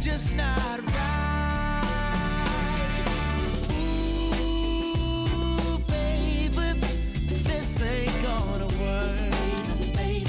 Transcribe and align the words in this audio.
just 0.00 0.34
not 0.36 0.80
right. 0.80 0.94
Ooh, 5.32 5.78
baby, 5.88 6.78
this 7.42 7.82
ain't 7.82 8.22
gonna 8.22 8.66
work. 8.66 9.30
Baby, 9.94 10.24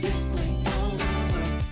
this 0.00 0.38
ain't 0.40 0.64
gonna 0.64 0.96
work. 1.32 1.62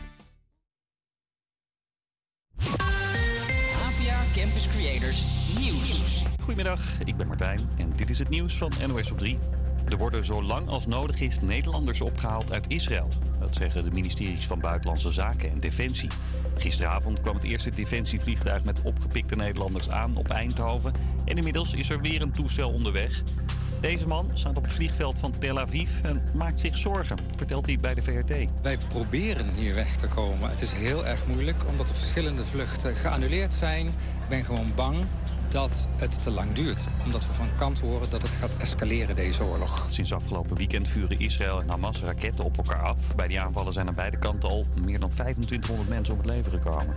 APA 3.83 4.19
Campus 4.35 4.67
Creators 4.72 5.24
Nieuws. 5.58 6.22
Goedemiddag, 6.40 7.01
ik 7.04 7.17
ben 7.17 7.27
Martijn 7.27 7.61
en 7.79 7.92
dit 7.97 8.11
is 8.11 8.19
het 8.19 8.29
nieuws 8.29 8.56
van 8.56 8.72
NOS 8.87 9.11
op 9.11 9.19
3. 9.19 9.38
Er 9.88 9.97
worden 9.97 10.24
zo 10.24 10.42
lang 10.42 10.69
als 10.69 10.87
nodig 10.87 11.21
is 11.21 11.40
Nederlanders 11.40 12.01
opgehaald 12.01 12.53
uit 12.53 12.65
Israël. 12.69 13.08
Dat 13.38 13.54
zeggen 13.54 13.85
de 13.85 13.90
ministeries 13.90 14.47
van 14.47 14.61
Buitenlandse 14.61 15.11
Zaken 15.11 15.51
en 15.51 15.61
Defensie. 15.61 16.11
Gisteravond 16.61 17.20
kwam 17.20 17.34
het 17.34 17.45
eerste 17.45 17.70
defensievliegtuig 17.70 18.64
met 18.64 18.82
opgepikte 18.82 19.37
Nederlanders 19.37 19.91
aan 19.91 20.16
op 20.16 20.28
Eindhoven. 20.28 20.95
En 21.24 21.37
inmiddels 21.37 21.74
is 21.74 21.91
er 21.91 22.01
weer 22.01 22.23
een 22.23 22.32
toestel 22.32 22.70
onderweg. 22.70 23.23
Deze 23.80 24.06
man 24.06 24.30
staat 24.32 24.56
op 24.56 24.62
het 24.62 24.72
vliegveld 24.72 25.18
van 25.18 25.38
Tel 25.38 25.58
Aviv 25.58 25.90
en 26.02 26.22
maakt 26.34 26.60
zich 26.60 26.76
zorgen, 26.76 27.18
vertelt 27.36 27.66
hij 27.66 27.78
bij 27.80 27.94
de 27.94 28.02
VRT. 28.02 28.48
Wij 28.62 28.78
proberen 28.88 29.52
hier 29.54 29.74
weg 29.74 29.96
te 29.96 30.06
komen. 30.06 30.50
Het 30.50 30.60
is 30.60 30.72
heel 30.72 31.06
erg 31.06 31.26
moeilijk 31.26 31.68
omdat 31.68 31.88
er 31.88 31.94
verschillende 31.94 32.44
vluchten 32.44 32.94
geannuleerd 32.94 33.54
zijn. 33.54 33.86
Ik 33.86 34.28
ben 34.28 34.44
gewoon 34.44 34.72
bang 34.74 34.96
dat 35.48 35.88
het 35.96 36.22
te 36.22 36.30
lang 36.30 36.52
duurt. 36.52 36.86
Omdat 37.04 37.26
we 37.26 37.32
van 37.32 37.48
kant 37.56 37.80
horen 37.80 38.10
dat 38.10 38.22
het 38.22 38.30
gaat 38.30 38.56
escaleren, 38.56 39.16
deze 39.16 39.44
oorlog. 39.44 39.86
Sinds 39.88 40.12
afgelopen 40.12 40.56
weekend 40.56 40.88
vuren 40.88 41.18
Israël 41.18 41.60
en 41.60 41.68
Hamas 41.68 42.00
raketten 42.00 42.44
op 42.44 42.56
elkaar 42.56 42.82
af. 42.82 43.14
Bij 43.16 43.28
die 43.28 43.40
aanvallen 43.40 43.72
zijn 43.72 43.88
aan 43.88 43.94
beide 43.94 44.18
kanten 44.18 44.48
al 44.48 44.66
meer 44.80 45.00
dan 45.00 45.10
2500 45.10 45.88
mensen 45.88 46.14
om 46.14 46.20
het 46.20 46.30
leven 46.30 46.50
gekomen. 46.50 46.96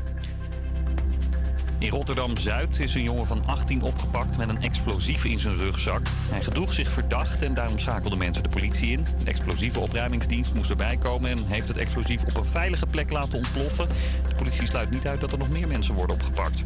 In 1.83 1.89
Rotterdam-Zuid 1.89 2.79
is 2.79 2.95
een 2.95 3.03
jongen 3.03 3.27
van 3.27 3.45
18 3.45 3.81
opgepakt 3.81 4.37
met 4.37 4.49
een 4.49 4.62
explosief 4.62 5.26
in 5.26 5.39
zijn 5.39 5.57
rugzak. 5.57 6.01
Hij 6.29 6.43
gedroeg 6.43 6.73
zich 6.73 6.90
verdacht 6.90 7.41
en 7.41 7.53
daarom 7.53 7.79
schakelden 7.79 8.17
mensen 8.17 8.43
de 8.43 8.49
politie 8.49 8.91
in. 8.91 9.05
De 9.23 9.29
explosieve 9.29 9.79
opruimingsdienst 9.79 10.53
moest 10.53 10.70
erbij 10.70 10.98
komen 10.98 11.31
en 11.31 11.48
heeft 11.48 11.67
het 11.67 11.77
explosief 11.77 12.23
op 12.23 12.35
een 12.35 12.45
veilige 12.45 12.85
plek 12.85 13.09
laten 13.09 13.37
ontploffen. 13.37 13.87
De 14.27 14.35
politie 14.35 14.67
sluit 14.67 14.90
niet 14.90 15.07
uit 15.07 15.21
dat 15.21 15.31
er 15.31 15.37
nog 15.37 15.49
meer 15.49 15.67
mensen 15.67 15.93
worden 15.93 16.15
opgepakt. 16.15 16.63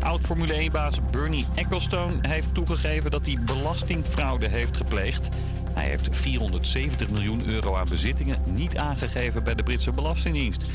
Oud-Formule 0.00 0.68
1-baas 0.68 0.98
Bernie 1.10 1.46
Ecclestone 1.54 2.28
heeft 2.28 2.54
toegegeven 2.54 3.10
dat 3.10 3.26
hij 3.26 3.38
belastingfraude 3.44 4.48
heeft 4.48 4.76
gepleegd. 4.76 5.28
Hij 5.78 5.88
heeft 5.88 6.16
470 6.16 7.08
miljoen 7.10 7.46
euro 7.46 7.76
aan 7.76 7.86
bezittingen 7.88 8.42
niet 8.44 8.76
aangegeven 8.76 9.44
bij 9.44 9.54
de 9.54 9.62
Britse 9.62 9.92
Belastingdienst. 9.92 10.70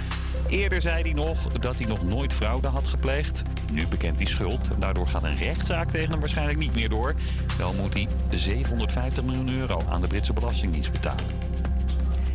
Eerder 0.50 0.82
zei 0.82 1.02
hij 1.02 1.14
nog 1.14 1.48
dat 1.48 1.78
hij 1.78 1.86
nog 1.86 2.04
nooit 2.04 2.34
fraude 2.34 2.68
had 2.68 2.88
gepleegd. 2.88 3.42
Nu 3.72 3.88
bekent 3.88 4.18
hij 4.18 4.28
schuld 4.28 4.68
daardoor 4.80 5.08
gaat 5.08 5.24
een 5.24 5.38
rechtszaak 5.38 5.90
tegen 5.90 6.10
hem 6.10 6.20
waarschijnlijk 6.20 6.60
niet 6.60 6.76
meer 6.76 6.90
door. 6.90 7.16
Wel 7.58 7.74
moet 7.74 7.94
hij 7.94 8.08
750 8.30 9.24
miljoen 9.24 9.50
euro 9.50 9.82
aan 9.90 10.02
de 10.02 10.08
Britse 10.08 10.34
Belastingdienst 10.34 10.92
betalen. 10.92 11.26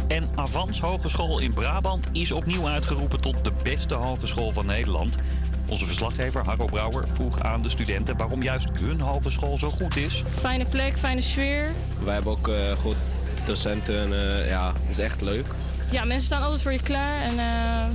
En 0.09 0.29
Avans 0.35 0.81
Hogeschool 0.81 1.41
in 1.41 1.55
Brabant 1.55 2.09
is 2.13 2.33
opnieuw 2.33 2.69
uitgeroepen 2.69 3.21
tot 3.21 3.45
de 3.45 3.53
beste 3.63 3.95
hogeschool 3.95 4.53
van 4.53 4.67
Nederland. 4.67 5.17
Onze 5.69 5.87
verslaggever 5.87 6.45
Harro 6.45 6.67
Brouwer 6.67 7.05
vroeg 7.13 7.41
aan 7.41 7.63
de 7.63 7.69
studenten 7.69 8.17
waarom 8.17 8.43
juist 8.43 8.69
hun 8.81 9.01
hogeschool 9.01 9.59
zo 9.59 9.69
goed 9.71 9.97
is. 9.97 10.23
Fijne 10.41 10.65
plek, 10.65 10.99
fijne 10.99 11.21
sfeer. 11.21 11.71
Wij 12.05 12.15
hebben 12.15 12.33
ook 12.33 12.49
eh, 12.49 12.73
goed 12.73 12.97
docenten. 13.45 14.13
eh, 14.13 14.49
ja, 14.49 14.67
het 14.73 14.83
is 14.89 14.99
echt 14.99 15.21
leuk. 15.21 15.47
Ja, 15.91 16.05
mensen 16.05 16.27
staan 16.27 16.43
altijd 16.43 16.63
voor 16.63 16.73
je 16.73 16.83
klaar. 16.83 17.21
En 17.23 17.31
eh, 17.31 17.95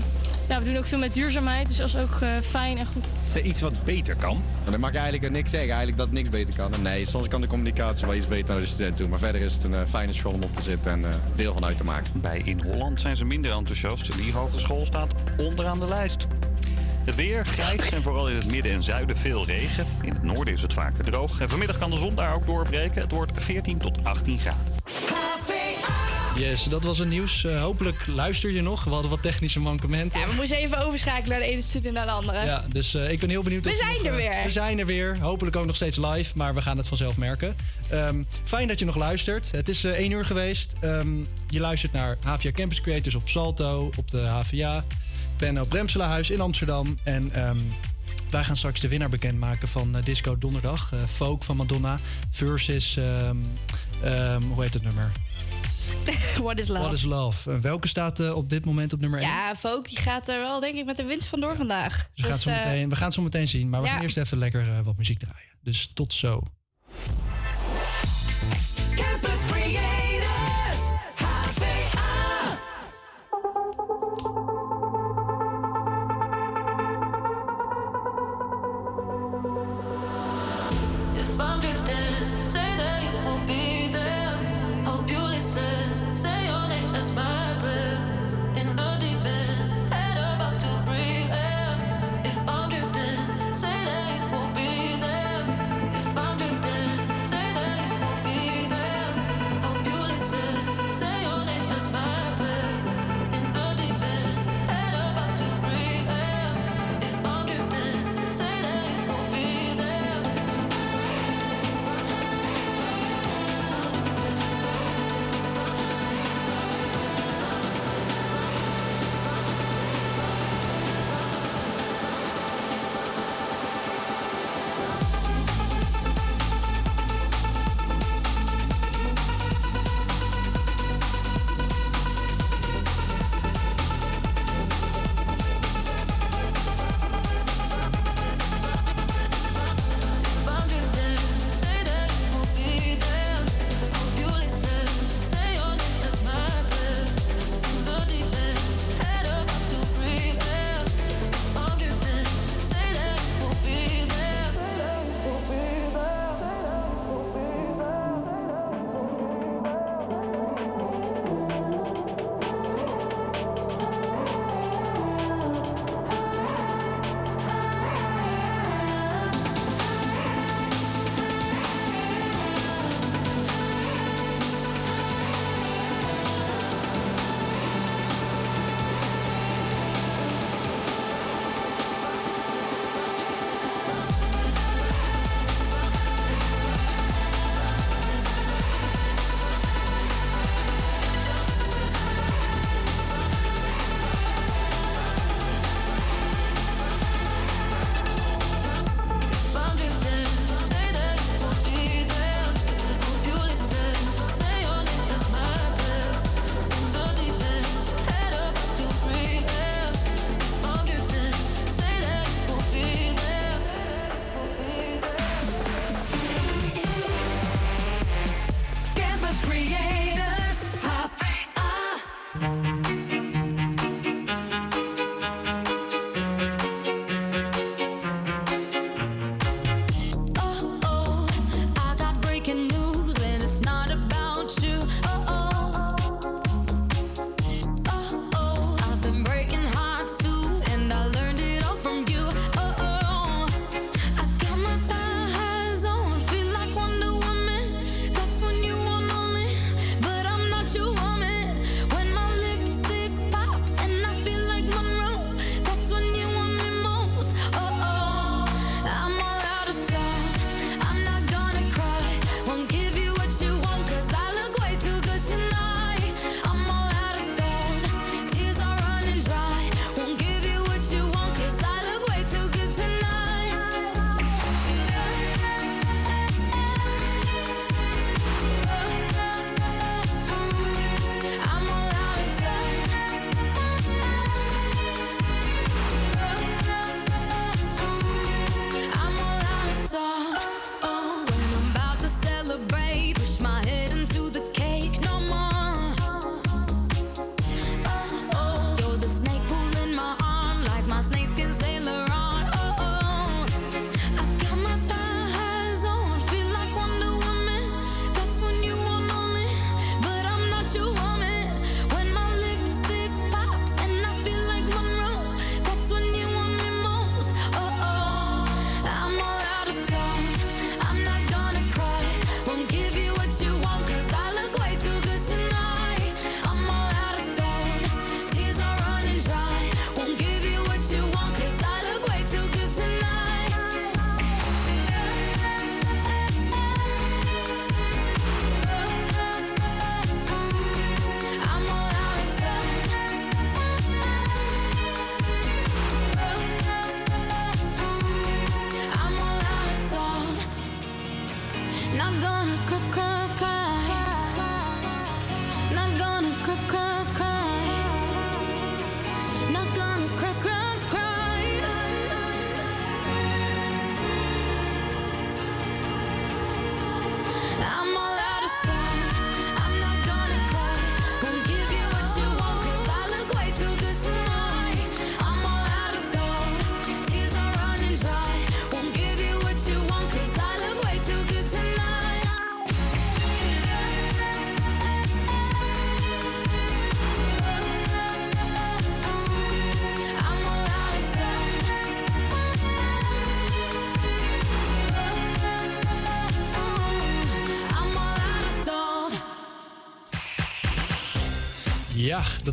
ja, 0.49 0.59
we 0.59 0.63
doen 0.66 0.77
ook 0.77 0.85
veel 0.85 0.97
met 0.97 1.13
duurzaamheid. 1.13 1.67
Dus 1.67 1.77
dat 1.77 1.88
is 1.88 1.95
ook 1.97 2.19
eh, 2.21 2.29
fijn 2.41 2.77
en 2.77 2.85
goed. 2.85 3.11
Is 3.27 3.35
er 3.35 3.41
iets 3.41 3.61
wat 3.61 3.83
beter 3.83 4.16
kan? 4.16 4.41
Maar 4.63 4.71
dan 4.71 4.79
mag 4.79 4.91
je 4.91 4.97
eigenlijk 4.97 5.33
niks 5.33 5.49
zeggen, 5.49 5.69
eigenlijk 5.69 5.97
dat 5.99 6.11
niks 6.11 6.29
beter 6.29 6.55
kan. 6.55 6.71
Nee, 6.81 7.05
soms 7.05 7.27
kan 7.27 7.41
de 7.41 7.47
communicatie 7.47 8.06
wel 8.07 8.16
iets 8.16 8.28
beter 8.28 8.53
naar 8.53 8.63
de 8.63 8.69
student 8.69 8.97
toe. 8.97 9.07
Maar 9.07 9.19
verder 9.19 9.41
is 9.41 9.53
het 9.53 9.63
een 9.63 9.88
fijne 9.88 10.13
school 10.13 10.33
om 10.33 10.44
op 10.44 10.53
te 10.53 10.62
zitten 10.62 10.91
en 10.91 11.06
eh, 11.06 11.16
deel 11.35 11.53
van 11.53 11.66
uit 11.66 11.78
te 11.78 11.83
maken. 11.83 12.12
Bij 12.22 12.41
In 12.44 12.62
Holland 12.66 13.00
zijn 13.00 13.16
ze 13.17 13.25
minder 13.25 13.51
enthousiast. 13.51 14.16
Die 14.17 14.33
hogeschool 14.33 14.85
staat 14.85 15.16
onderaan 15.38 15.79
de 15.79 15.88
lijst. 15.88 16.28
Het 17.06 17.16
weer 17.16 17.46
grijs 17.46 17.90
en 17.90 18.02
vooral 18.02 18.30
in 18.30 18.36
het 18.36 18.52
midden 18.52 18.72
en 18.72 18.84
zuiden 18.84 19.18
veel 19.18 19.46
regen. 19.46 19.86
In 20.02 20.14
het 20.14 20.24
noorden 20.24 20.53
is 20.53 20.62
het 20.62 20.74
vaker 20.74 21.03
droog. 21.03 21.40
En 21.40 21.50
vanmiddag 21.50 21.78
kan 21.78 21.90
de 21.90 21.97
zon 21.97 22.16
daar 22.16 22.36
ook 22.36 22.46
doorbreken. 22.46 23.02
Het 23.02 23.12
wordt 23.12 23.31
14 23.36 23.78
tot 23.78 24.03
18 24.03 24.38
graden. 24.38 24.62
Yes, 26.38 26.63
dat 26.63 26.84
was 26.84 26.97
het 26.97 27.08
nieuws. 27.08 27.46
Eh, 27.46 27.62
hopelijk 27.62 28.08
luister 28.08 28.52
je 28.52 28.62
nog. 28.62 28.84
We 28.84 28.90
hadden 28.90 29.09
wat 29.09 29.22
technische 29.22 29.59
mankementen. 29.59 30.19
Ja, 30.19 30.28
we 30.28 30.34
moesten 30.36 30.58
even 30.58 30.86
overschakelen 30.86 31.30
naar 31.30 31.40
de 31.40 31.53
ene 31.53 31.62
studie 31.62 31.92
naar 31.92 32.06
de 32.06 32.12
andere. 32.12 32.46
Ja, 32.46 32.63
dus 32.69 32.94
eh, 32.94 33.12
ik 33.12 33.19
ben 33.19 33.30
heel 33.30 33.44
benieuwd. 33.44 33.63
We 33.63 33.69
of 33.69 33.75
zijn 33.75 33.96
nog, 33.96 34.06
er 34.06 34.09
eh, 34.09 34.16
weer. 34.16 34.44
We 34.44 34.50
zijn 34.50 34.80
er 34.80 34.86
weer. 34.86 35.18
Hopelijk 35.19 35.56
ook 35.56 35.66
nog 35.66 35.75
steeds 35.75 35.97
live, 35.97 36.38
maar 36.38 36.53
we 36.53 36.62
gaan 36.62 36.78
het 36.78 36.88
vanzelf 36.88 37.18
merken. 37.18 37.56
Ehm, 37.90 38.24
fijn 38.44 38.68
dat 38.68 38.80
je 38.80 38.86
nog 38.86 38.96
luistert. 38.96 39.52
Het 39.52 39.69
is 39.69 39.84
1 39.84 40.12
uur 40.12 40.25
geweest. 40.25 40.74
Ehm, 40.80 41.18
je 41.47 41.59
luistert 41.59 41.92
naar 41.92 42.18
HVA 42.22 42.52
Campus 42.52 42.81
Creators 42.81 43.16
op 43.16 43.30
Salto, 43.30 43.92
op 43.97 44.09
de 44.09 44.19
HVA. 44.19 44.84
Ik 45.44 45.54
ben 45.54 45.62
op 45.62 45.72
Remselaarhuis 45.72 46.30
in 46.30 46.42
Amsterdam. 46.42 46.98
En 47.04 47.31
ehm, 47.36 47.58
wij 48.30 48.44
gaan 48.44 48.58
straks 48.58 48.80
de 48.80 48.88
winnaar 48.88 49.09
bekendmaken 49.09 49.68
van 49.68 49.96
eh, 49.96 50.04
Disco 50.04 50.38
Donderdag. 50.38 50.94
eh 50.94 51.00
Folk 51.04 51.44
van 51.44 51.56
Madonna 51.56 51.98
versus... 52.31 52.98
ehm, 52.98 53.38
ehm, 54.04 54.42
hoe 54.42 54.64
heet 54.64 54.74
het 54.74 54.84
nummer? 54.84 55.12
What 56.44 56.59
is 56.59 56.68
love? 56.68 56.80
What 56.80 56.94
is 56.94 57.04
Love. 57.04 57.52
Eh, 57.52 57.59
welke 57.59 57.88
staat 57.88 58.34
op 58.34 58.50
dit 58.50 58.66
moment 58.66 58.94
op 58.94 59.00
nummer 59.00 59.20
1? 59.20 59.30
Ja, 59.30 59.56
Foki 59.56 59.96
gaat 59.96 60.28
er 60.28 60.40
wel 60.40 60.59
denk 60.59 60.76
ik 60.76 60.86
met 60.86 60.98
de 60.98 61.04
winst 61.04 61.28
vandoor 61.28 61.56
vandaag. 61.56 61.98
Dus 61.98 62.08
we, 62.16 62.22
gaan 62.24 62.31
het 62.31 62.42
zo 62.42 62.50
meteen, 62.50 62.90
we 62.90 62.96
gaan 62.96 63.06
het 63.06 63.14
zo 63.14 63.22
meteen 63.22 63.48
zien. 63.48 63.70
Maar 63.70 63.81
we 63.81 63.88
ja. 63.88 63.94
gaan 63.94 64.02
eerst 64.02 64.18
even 64.18 64.38
lekker 64.38 64.84
wat 64.84 64.98
muziek 64.98 65.20
draaien. 65.20 65.50
Dus 65.62 65.90
tot 65.94 66.14
zo. 66.14 66.42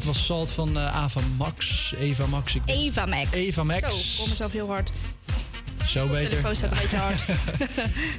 Dat 0.05 0.15
was 0.15 0.25
Salt 0.27 0.51
van 0.51 0.77
eh, 0.79 0.97
Ava 0.97 1.21
Max. 1.37 1.93
Eva 1.99 2.27
Max. 2.27 2.55
Ik 2.55 2.63
Eva 2.65 3.07
Max. 3.07 3.31
Eva 3.33 3.63
Max. 3.65 3.81
Zo, 3.81 3.89
ik 3.89 4.19
hoor 4.19 4.29
mezelf 4.29 4.53
heel 4.53 4.69
hard. 4.69 4.91
Zo 5.87 6.07
De 6.07 6.13
beter. 6.13 6.29
telefoon 6.29 6.57
staat 6.57 6.73
een 6.73 6.79
beetje 6.79 6.97
hard. 6.97 7.21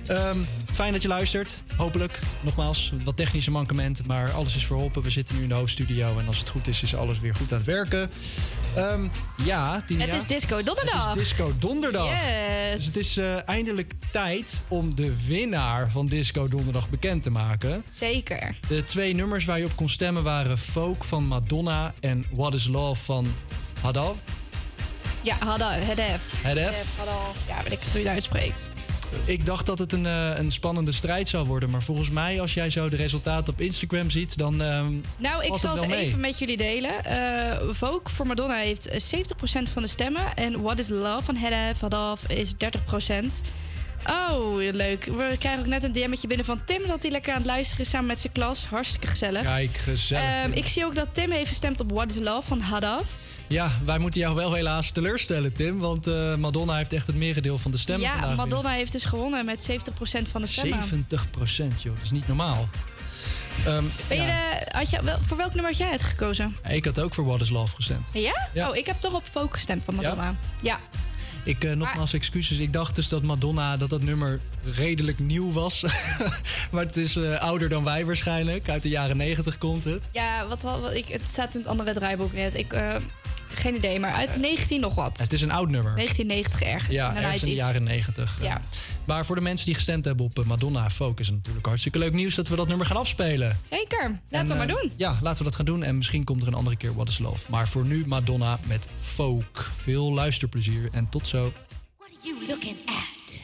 Ehm, 0.08 0.38
fijn 0.74 0.94
dat 0.94 1.02
je 1.02 1.08
luistert. 1.08 1.64
Hopelijk. 1.76 2.20
Nogmaals, 2.42 2.92
wat 3.04 3.18
technische 3.18 3.52
mankementen. 3.52 4.06
Maar 4.08 4.32
alles 4.32 4.56
is 4.56 4.66
verholpen. 4.66 5.02
We 5.02 5.10
zitten 5.10 5.36
nu 5.36 5.42
in 5.44 5.50
de 5.50 5.56
hoofdstudio. 5.56 6.20
En 6.20 6.28
als 6.28 6.38
het 6.38 6.50
goed 6.50 6.68
is, 6.68 6.84
is 6.84 6.96
alles 6.96 7.20
weer 7.20 7.36
goed 7.36 7.52
aan 7.52 7.58
het 7.58 7.68
werken. 7.68 8.12
Ehm, 8.76 9.08
ja. 9.44 9.84
Het 9.94 10.14
is 10.14 10.26
Disco 10.26 10.64
Donderdag. 10.64 11.08
Het 11.08 11.16
is 11.16 11.24
Disco 11.28 11.54
Donderdag. 11.60 12.08
Yes. 12.10 12.76
Dus 12.76 12.86
het 12.86 12.96
is 12.96 13.18
eh, 13.18 13.48
eindelijk 13.48 13.94
tijd 14.12 14.64
om 14.68 14.96
de 14.96 15.26
winnaar 15.28 15.92
van 15.92 16.08
Disco 16.08 16.48
Donderdag 16.48 16.90
bekend 16.90 17.24
te 17.24 17.30
maken. 17.30 17.84
Zeker. 17.94 18.56
De 18.68 18.84
twee 18.84 19.14
nummers 19.16 19.46
waar 19.46 19.60
je 19.60 19.66
op 19.66 19.76
kon 19.76 19.90
stemmen 19.90 20.24
waren 20.24 20.58
Folk 20.58 21.04
van 21.04 21.26
Madonna 21.26 21.94
en 22.00 22.26
What 22.32 22.54
is 22.54 22.68
Love 22.68 23.04
van 23.04 23.28
Hadal. 23.82 24.18
Ja, 25.22 25.36
Hadda, 25.40 25.70
Hedef. 25.70 26.32
Hedef. 26.44 26.98
Hadal. 26.98 27.34
Ja, 27.48 27.64
weet 27.64 27.72
ik 27.72 27.80
hoe 27.92 28.00
je 28.02 28.06
het 28.06 28.14
uitspreekt. 28.16 28.70
Ik 29.26 29.46
dacht 29.46 29.66
dat 29.66 29.80
het 29.80 29.94
een, 29.94 30.06
eh, 30.06 30.32
een 30.36 30.52
spannende 30.52 30.92
strijd 30.92 31.30
zou 31.30 31.46
worden. 31.48 31.70
Maar 31.70 31.84
volgens 31.84 32.10
mij, 32.10 32.42
als 32.42 32.54
jij 32.54 32.70
zo 32.70 32.90
de 32.90 32.96
resultaten 32.96 33.54
op 33.54 33.62
Instagram 33.62 34.10
ziet, 34.10 34.38
dan. 34.38 34.62
ehm, 34.62 34.94
Nou, 35.18 35.44
ik 35.44 35.56
zal 35.60 35.78
ze 35.78 35.86
mee. 35.86 36.00
even 36.06 36.20
met 36.20 36.40
jullie 36.40 36.58
delen. 36.58 37.06
Eh 37.06 37.58
Vogue 37.70 38.00
voor 38.04 38.28
Madonna 38.28 38.56
heeft 38.56 38.88
eh, 38.88 39.00
70% 39.00 39.70
van 39.70 39.82
de 39.82 39.88
stemmen. 39.88 40.36
En 40.36 40.62
What 40.62 40.80
is 40.80 40.90
Love 40.90 41.24
van 41.24 41.36
Hedef 41.36 41.80
Hadaf 41.80 42.28
is 42.30 42.54
30%. 42.58 43.42
Oh, 44.10 44.56
leuk. 44.56 45.06
We 45.06 45.36
krijgen 45.40 45.60
ook 45.60 45.66
net 45.68 45.84
een 45.84 45.92
DM'tje 45.92 46.28
binnen 46.28 46.46
van 46.46 46.64
Tim... 46.66 46.88
dat 46.88 47.02
hij 47.02 47.12
lekker 47.12 47.32
aan 47.32 47.38
het 47.38 47.48
luisteren 47.48 47.84
is 47.86 47.90
samen 47.90 48.08
met 48.08 48.20
zijn 48.20 48.34
klas. 48.34 48.66
Hartstikke 48.66 49.08
gezellig. 49.08 49.44
Kijk, 49.44 49.72
gezellig. 49.72 50.24
Ehm, 50.24 50.52
ik 50.52 50.68
zie 50.68 50.86
ook 50.86 50.96
dat 50.96 51.08
Tim 51.12 51.32
heeft 51.32 51.48
gestemd 51.48 51.80
op 51.80 51.92
What 51.92 52.10
is 52.12 52.20
Love 52.20 52.48
van 52.48 52.60
Hadaf. 52.60 53.06
Ja, 53.48 53.72
wij 53.86 53.98
moeten 53.98 54.20
jou 54.20 54.36
wel 54.36 54.54
helaas 54.54 54.92
teleurstellen, 54.92 55.54
Tim. 55.54 55.80
Want 55.80 56.08
eh, 56.08 56.36
Madonna 56.36 56.76
heeft 56.76 56.94
echt 56.94 57.08
het 57.08 57.16
merendeel 57.16 57.58
van 57.58 57.72
de 57.72 57.78
stemmen 57.78 58.08
Ja, 58.08 58.36
Madonna 58.36 58.70
heeft 58.70 58.92
dus 58.92 59.06
gewonnen 59.06 59.46
met 59.46 59.70
70% 59.72 59.74
van 60.32 60.42
de 60.42 60.48
stemmen. 60.48 60.80
70% 60.80 61.82
joh. 61.82 61.96
Dat 61.96 62.04
is 62.04 62.12
niet 62.12 62.28
normaal. 62.28 62.70
Ehm, 63.66 63.84
Ben 64.08 64.18
je 64.18 64.24
ja, 64.24 64.50
de, 64.60 64.78
had 64.78 64.90
je, 64.90 65.04
wel, 65.04 65.18
voor 65.26 65.38
welk 65.38 65.54
nummer 65.54 65.72
had 65.72 65.80
jij 65.80 65.92
het 65.92 66.04
gekozen? 66.04 66.56
Ik 66.70 66.86
had 66.86 67.00
ook 67.00 67.14
voor 67.14 67.26
What 67.26 67.42
is 67.42 67.50
Love 67.50 67.76
gestemd. 67.76 68.08
Ja? 68.14 68.48
Ja. 68.54 68.70
Oh, 68.70 68.76
ik 68.76 68.86
heb 68.86 69.00
toch 69.00 69.14
op 69.14 69.24
Vogue 69.32 69.52
gestemd 69.52 69.84
van 69.86 69.96
Madonna. 69.96 70.36
Ja. 70.62 70.80
Ik, 71.44 71.64
eh, 71.64 71.72
nogmaals 71.72 72.14
excuses. 72.14 72.58
Ik 72.58 72.74
dacht 72.74 72.96
dus 72.96 73.10
dat 73.10 73.24
Madonna, 73.24 73.78
dat 73.78 73.90
dat 73.90 74.02
nummer 74.02 74.40
redelijk 74.64 75.20
nieuw 75.20 75.52
was. 75.52 75.82
maar 76.72 76.86
het 76.86 76.98
is 76.98 77.16
eh, 77.16 77.40
ouder 77.40 77.70
dan 77.70 77.84
wij 77.84 78.06
waarschijnlijk. 78.06 78.70
Uit 78.70 78.84
de 78.84 78.90
jaren 78.90 79.18
90 79.18 79.58
komt 79.58 79.84
het. 79.84 80.10
Ja, 80.12 80.48
wat, 80.48 80.62
wat 80.62 80.94
ik, 80.94 81.08
het 81.08 81.22
staat 81.28 81.54
in 81.54 81.60
het 81.60 81.70
andere 81.70 81.94
draaiboek 81.94 82.34
net. 82.34 82.56
Ik, 82.56 82.74
eh, 82.74 82.96
geen 83.56 83.76
idee, 83.76 84.00
maar 84.00 84.14
uit 84.14 84.38
19 84.40 84.80
nog 84.82 84.96
wat. 84.96 85.18
Het 85.18 85.34
is 85.34 85.42
een 85.42 85.52
oud 85.52 85.70
nummer. 85.70 85.96
1990 85.96 86.62
ergens. 86.62 86.96
Ja, 86.96 87.08
in 87.08 87.16
de 87.16 87.22
ergens 87.22 87.42
in 87.42 87.48
de 87.48 87.54
90s. 87.54 87.58
jaren 87.58 87.84
90. 87.84 88.38
Ja. 88.42 88.62
Maar 89.06 89.26
voor 89.26 89.36
de 89.36 89.42
mensen 89.42 89.66
die 89.66 89.76
gestemd 89.76 90.06
hebben 90.06 90.26
op 90.26 90.40
eh, 90.40 90.46
Madonna 90.46 90.90
Focus... 90.90 91.20
is 91.20 91.28
het 91.28 91.36
natuurlijk 91.36 91.66
hartstikke 91.66 91.98
leuk 91.98 92.14
nieuws 92.14 92.36
dat 92.36 92.48
we 92.48 92.56
dat 92.56 92.68
nummer 92.68 92.86
gaan 92.86 92.98
afspelen. 92.98 93.60
Zeker, 93.70 94.02
laten 94.04 94.22
En, 94.30 94.48
we 94.48 94.54
maar 94.54 94.76
eh, 94.76 94.82
doen. 94.82 94.92
Ja, 94.96 95.18
laten 95.22 95.38
we 95.38 95.44
dat 95.44 95.56
gaan 95.56 95.66
doen. 95.66 95.84
En 95.84 95.98
misschien 95.98 96.24
komt 96.24 96.42
er 96.42 96.48
een 96.48 96.54
andere 96.54 96.76
keer 96.76 96.94
What 96.94 97.08
is 97.08 97.20
Love. 97.20 97.52
Maar 97.52 97.68
voor 97.68 97.86
nu 97.86 98.08
Madonna 98.08 98.60
met 98.68 98.88
Folk. 99.00 99.72
Veel 99.82 100.14
luisterplezier 100.14 100.90
en 100.92 101.10
tot 101.10 101.28
zo. 101.28 101.54
you 102.24 102.48
looking 102.48 102.78
at? 102.86 103.42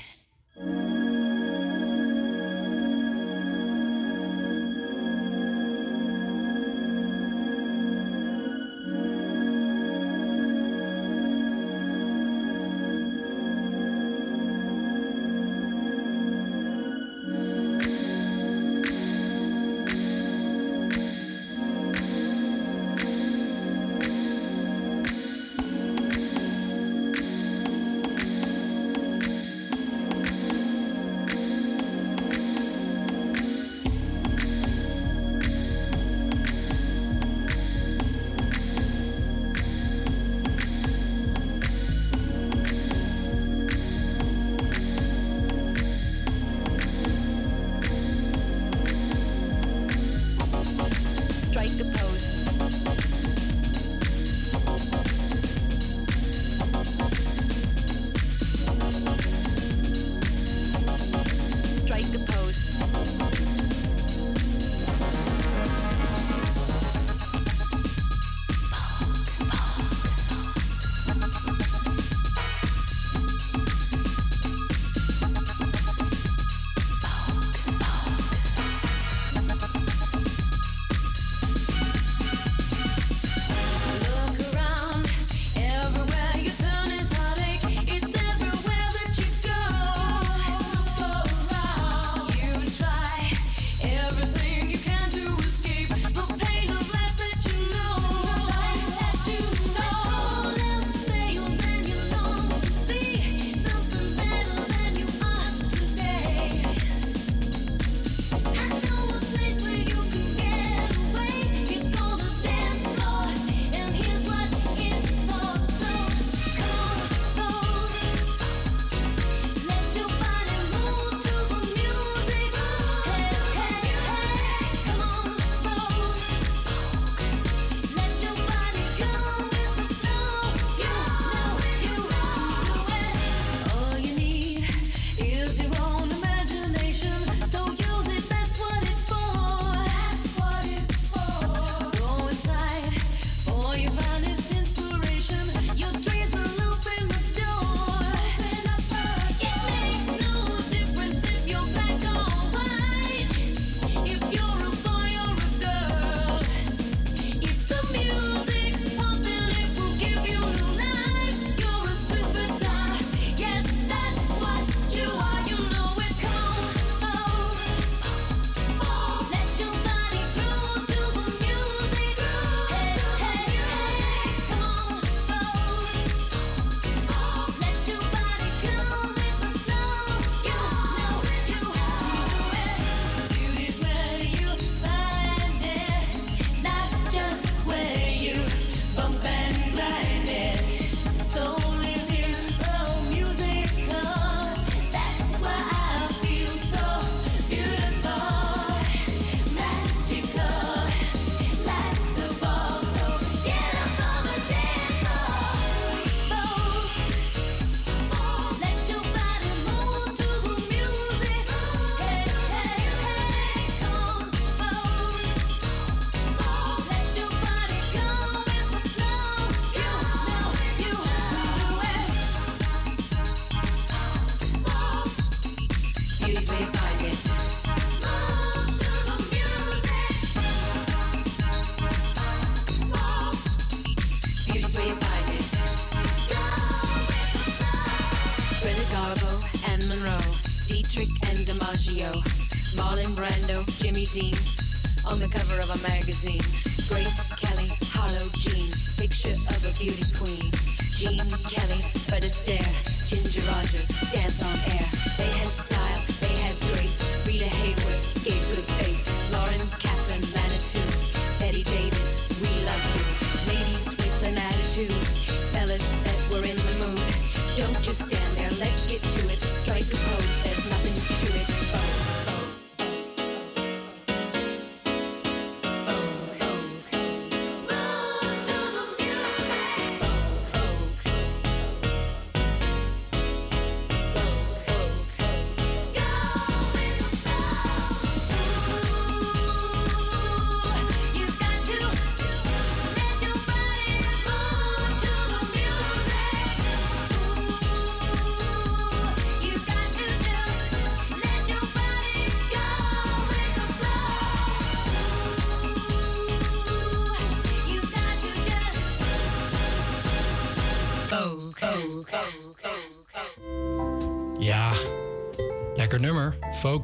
Fellas 265.68 265.82
that 266.04 266.32
were 266.32 266.46
in 266.46 266.56
the 266.56 266.86
mood. 266.86 267.14
Don't 267.58 267.84
just 267.84 268.06
stand 268.06 268.38
there, 268.38 268.52
let's 268.60 268.86
get 268.86 269.02
to 269.02 269.34
it. 269.34 269.42
Strike 269.42 269.84
a 269.84 269.98
pose, 269.98 270.44
there's 270.44 270.70
nothing 270.70 271.18
to 271.18 271.54
it. 271.54 271.57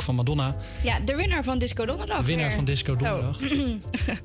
Van 0.03 0.15
Madonna. 0.15 0.55
Ja, 0.83 0.99
de 0.99 1.15
winnaar 1.15 1.43
van 1.43 1.57
Disco 1.59 1.85
Donderdag. 1.85 2.25
Winnaar 2.25 2.47
weer. 2.47 2.55
van 2.55 2.65
Disco 2.65 2.95
Donderdag. 2.95 3.41
Oh. 3.41 3.49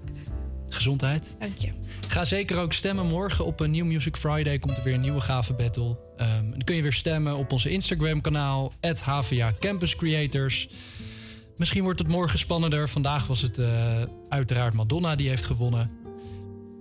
Gezondheid. 0.68 1.36
Dank 1.38 1.58
je. 1.58 1.68
Ga 2.08 2.24
zeker 2.24 2.58
ook 2.58 2.72
stemmen. 2.72 3.06
Morgen 3.06 3.44
op 3.44 3.60
een 3.60 3.70
New 3.70 3.84
Music 3.84 4.16
Friday 4.16 4.58
komt 4.58 4.76
er 4.76 4.82
weer 4.82 4.94
een 4.94 5.00
nieuwe 5.00 5.20
gave 5.20 5.52
battle. 5.52 5.96
Ehm, 6.16 6.50
dan 6.50 6.62
kun 6.64 6.76
je 6.76 6.82
weer 6.82 6.92
stemmen 6.92 7.36
op 7.36 7.52
onze 7.52 7.70
Instagram 7.70 8.20
kanaal. 8.20 8.72
HVA 9.02 9.52
Campus 9.58 9.96
Creators. 9.96 10.68
Misschien 11.56 11.82
wordt 11.82 11.98
het 11.98 12.08
morgen 12.08 12.38
spannender. 12.38 12.88
Vandaag 12.88 13.26
was 13.26 13.42
het 13.42 13.58
eh, 13.58 14.02
uiteraard 14.28 14.74
Madonna 14.74 15.14
die 15.16 15.28
heeft 15.28 15.44
gewonnen. 15.44 15.90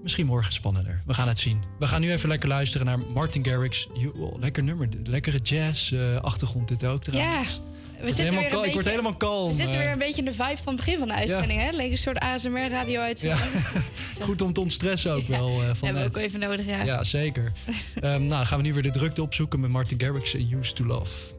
Misschien 0.01 0.25
morgen 0.25 0.53
spannender. 0.53 1.01
We 1.05 1.13
gaan 1.13 1.27
het 1.27 1.39
zien. 1.39 1.61
We 1.79 1.87
gaan 1.87 2.01
nu 2.01 2.11
even 2.11 2.29
lekker 2.29 2.49
luisteren 2.49 2.85
naar 2.85 2.99
Martin 3.13 3.45
Garrix. 3.45 3.87
Oh, 4.15 4.39
lekker 4.39 4.63
nummer. 4.63 4.89
Lekkere 5.03 5.39
jazz. 5.39 5.91
eh, 5.91 6.15
achtergrond 6.15 6.67
dit 6.67 6.85
ook 6.85 7.03
Ja, 7.03 7.11
trouwens. 7.11 7.61
We 7.97 8.03
Word 8.03 8.15
zitten 8.15 8.35
helemaal 8.35 8.43
weer 8.43 8.43
een 8.45 8.49
kal- 8.51 8.65
ik 8.65 8.71
word 8.71 8.83
beetje- 8.83 8.89
helemaal 8.89 9.15
kalm. 9.17 9.47
We 9.47 9.53
zitten 9.55 9.73
eh. 9.75 9.81
weer 9.81 9.91
een 9.91 9.97
beetje 9.99 10.19
in 10.19 10.25
de 10.25 10.31
vibe 10.33 10.57
van 10.63 10.73
het 10.73 10.75
begin 10.75 10.97
van 10.97 11.07
de 11.07 11.13
uitzending, 11.13 11.59
hè? 11.61 11.69
Leek 11.71 11.91
een 11.91 11.97
soort 11.97 12.17
ASMR-radio 12.19 13.01
uitzending. 13.01 13.49
Goed 14.21 14.41
om 14.41 14.53
te 14.53 14.59
ontstressen 14.59 15.11
ook 15.11 15.27
wel 15.27 15.47
eh, 15.47 15.55
van 15.73 15.87
Hebben 15.87 16.01
we 16.03 16.07
ook 16.09 16.17
even 16.17 16.39
nodig, 16.39 16.65
ja. 16.65 16.83
Ja, 16.83 17.03
zeker. 17.03 17.51
Ehm, 17.95 18.03
nou, 18.03 18.27
dan 18.29 18.45
gaan 18.45 18.57
we 18.57 18.63
nu 18.63 18.73
weer 18.73 18.83
de 18.83 18.89
drukte 18.91 19.21
opzoeken 19.21 19.59
met 19.59 19.69
Martin 19.69 19.99
Garrix 20.01 20.33
en 20.33 20.51
Used 20.59 20.75
to 20.75 20.85
Love. 20.85 21.35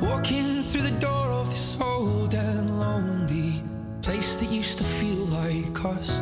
Walking 0.00 0.62
through 0.64 0.84
the 0.84 0.96
door 1.00 1.30
of 1.30 1.50
this 1.50 1.76
old 1.80 2.34
and 2.34 2.78
lonely 2.78 3.62
place 4.02 4.36
that 4.36 4.50
used 4.50 4.78
to 4.78 4.84
feel 4.84 5.24
like 5.26 5.84
us. 5.84 6.20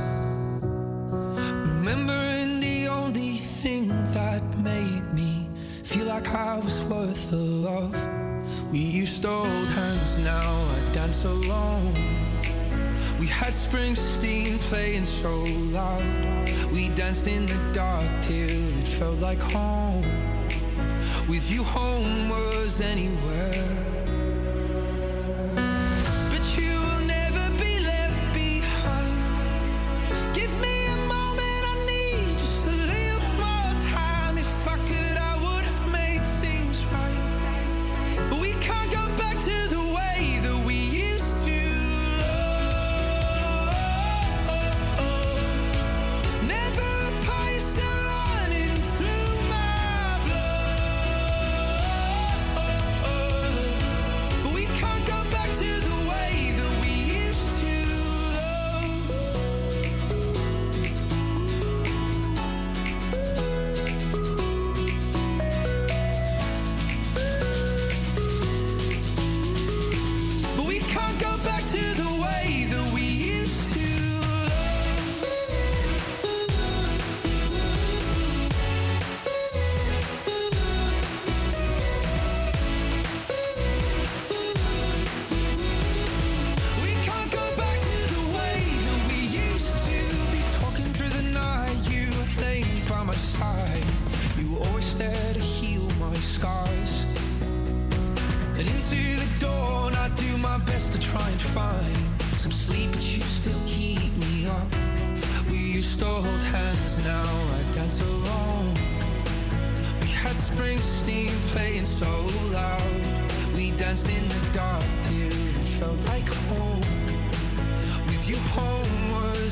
Made 4.59 5.12
me 5.12 5.49
feel 5.83 6.07
like 6.07 6.29
I 6.35 6.59
was 6.59 6.83
worth 6.85 7.31
the 7.31 7.37
love. 7.37 7.95
We 8.73 8.79
used 8.79 9.23
to 9.23 9.29
hold 9.29 9.69
hands, 9.69 10.19
now 10.25 10.51
I 10.51 10.95
dance 10.95 11.25
alone. 11.25 11.95
We 13.19 13.27
had 13.27 13.53
Springsteen 13.53 14.59
playing 14.61 15.05
so 15.05 15.45
loud. 15.71 16.51
We 16.73 16.88
danced 16.90 17.29
in 17.29 17.47
the 17.47 17.73
dark 17.73 18.11
till 18.23 18.79
it 18.81 18.88
felt 18.88 19.18
like 19.18 19.40
home. 19.40 20.05
With 21.29 21.51
you, 21.51 21.62
home 21.62 22.29
was 22.31 22.81
anywhere. 22.81 23.91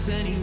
Was 0.01 0.09
anywhere. 0.09 0.40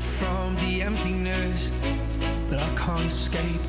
From, 0.00 0.56
the 0.56 0.82
emptiness. 0.82 1.70
But 2.48 2.58
I 2.58 2.74
can't 2.74 3.06
escape, 3.06 3.60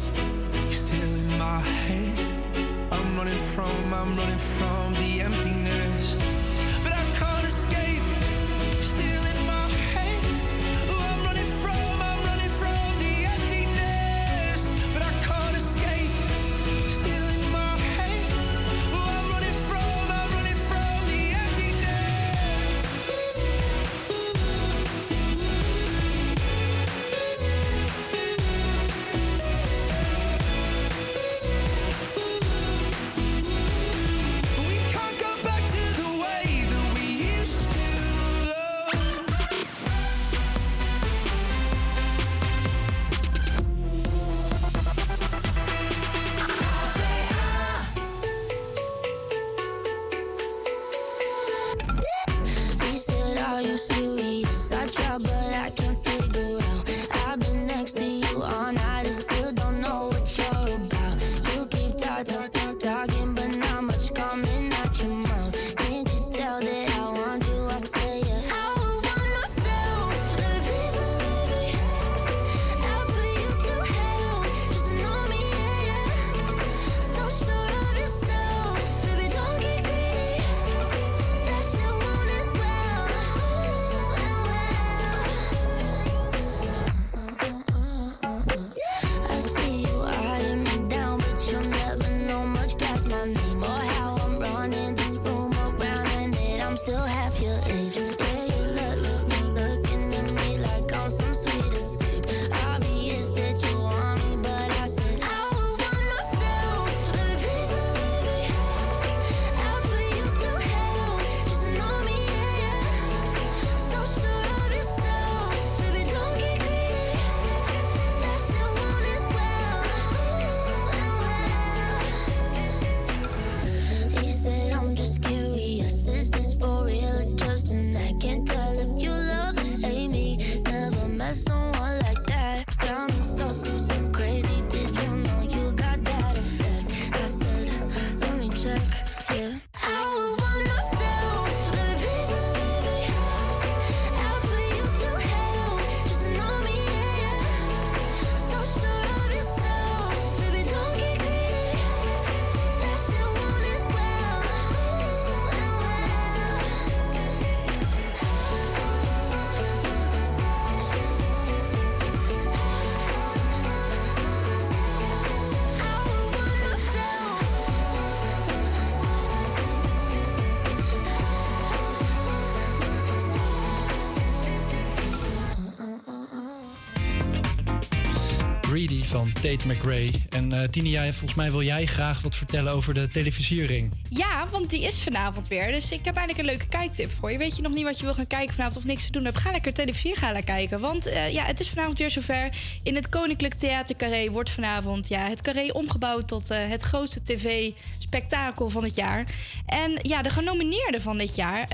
Tate 179.42 179.68
McRae. 179.68 180.12
En 180.30 180.54
eh 180.54 180.68
Tini, 180.68 180.90
jij, 180.90 181.12
volgens 181.14 181.34
mij 181.34 181.52
wil 181.52 181.62
jij 181.64 181.86
graag 181.86 182.22
wat 182.22 182.36
vertellen 182.36 182.74
over 182.74 182.94
de 182.94 183.10
televisiering. 183.12 183.92
Ja, 184.10 184.48
want 184.52 184.70
die 184.70 184.82
is 184.82 185.02
vanavond 185.02 185.48
weer. 185.48 185.72
Dus 185.72 185.92
ik 185.92 186.06
heb 186.06 186.16
eigenlijk 186.16 186.38
een 186.38 186.46
leuke 186.54 186.68
kijktip 186.68 187.12
voor 187.20 187.32
je. 187.32 187.38
Weet 187.38 187.56
je 187.56 187.62
nog 187.62 187.74
niet 187.74 187.84
wat 187.84 187.98
je 188.00 188.06
wil 188.06 188.14
gaan 188.14 188.28
kijken 188.28 188.54
vanavond 188.56 188.78
of 188.78 188.86
niks 188.86 189.06
te 189.06 189.12
doen 189.12 189.26
hebt? 189.26 189.38
Ga 189.38 189.52
lekker 189.52 189.74
televisie 189.74 190.16
gaan 190.16 190.44
kijken. 190.44 190.80
Want 190.80 191.06
eh, 191.06 191.34
ja, 191.34 191.44
het 191.46 191.60
is 191.60 191.70
vanavond 191.70 191.98
weer 191.98 192.10
zover. 192.10 192.50
In 192.84 192.96
het 192.96 193.10
Koninklijk 193.10 193.54
Theater 193.54 193.96
Carré 193.96 194.30
wordt 194.32 194.50
vanavond 194.50 195.08
ja, 195.08 195.28
het 195.28 195.42
Carré 195.42 195.68
omgebouwd 195.72 196.28
tot 196.28 196.50
eh, 196.50 196.58
het 196.68 196.82
grootste 196.82 197.24
tv-spektakel 197.24 198.70
van 198.70 198.84
het 198.84 198.96
jaar. 198.96 199.26
En 199.66 200.00
ja, 200.02 200.22
de 200.22 200.30
genomineerde 200.30 201.02
van 201.02 201.18
dit 201.18 201.36
jaar 201.36 201.68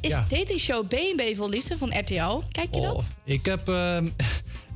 is 0.00 0.10
Ja. 0.10 0.26
datingshow 0.28 0.86
B&B 0.88 1.36
Vol 1.36 1.48
Liefde 1.48 1.78
van 1.78 1.98
RTL. 1.98 2.40
Kijk 2.52 2.74
je 2.74 2.80
Oh, 2.80 2.86
dat? 2.86 3.08
ik 3.24 3.44
heb... 3.44 3.66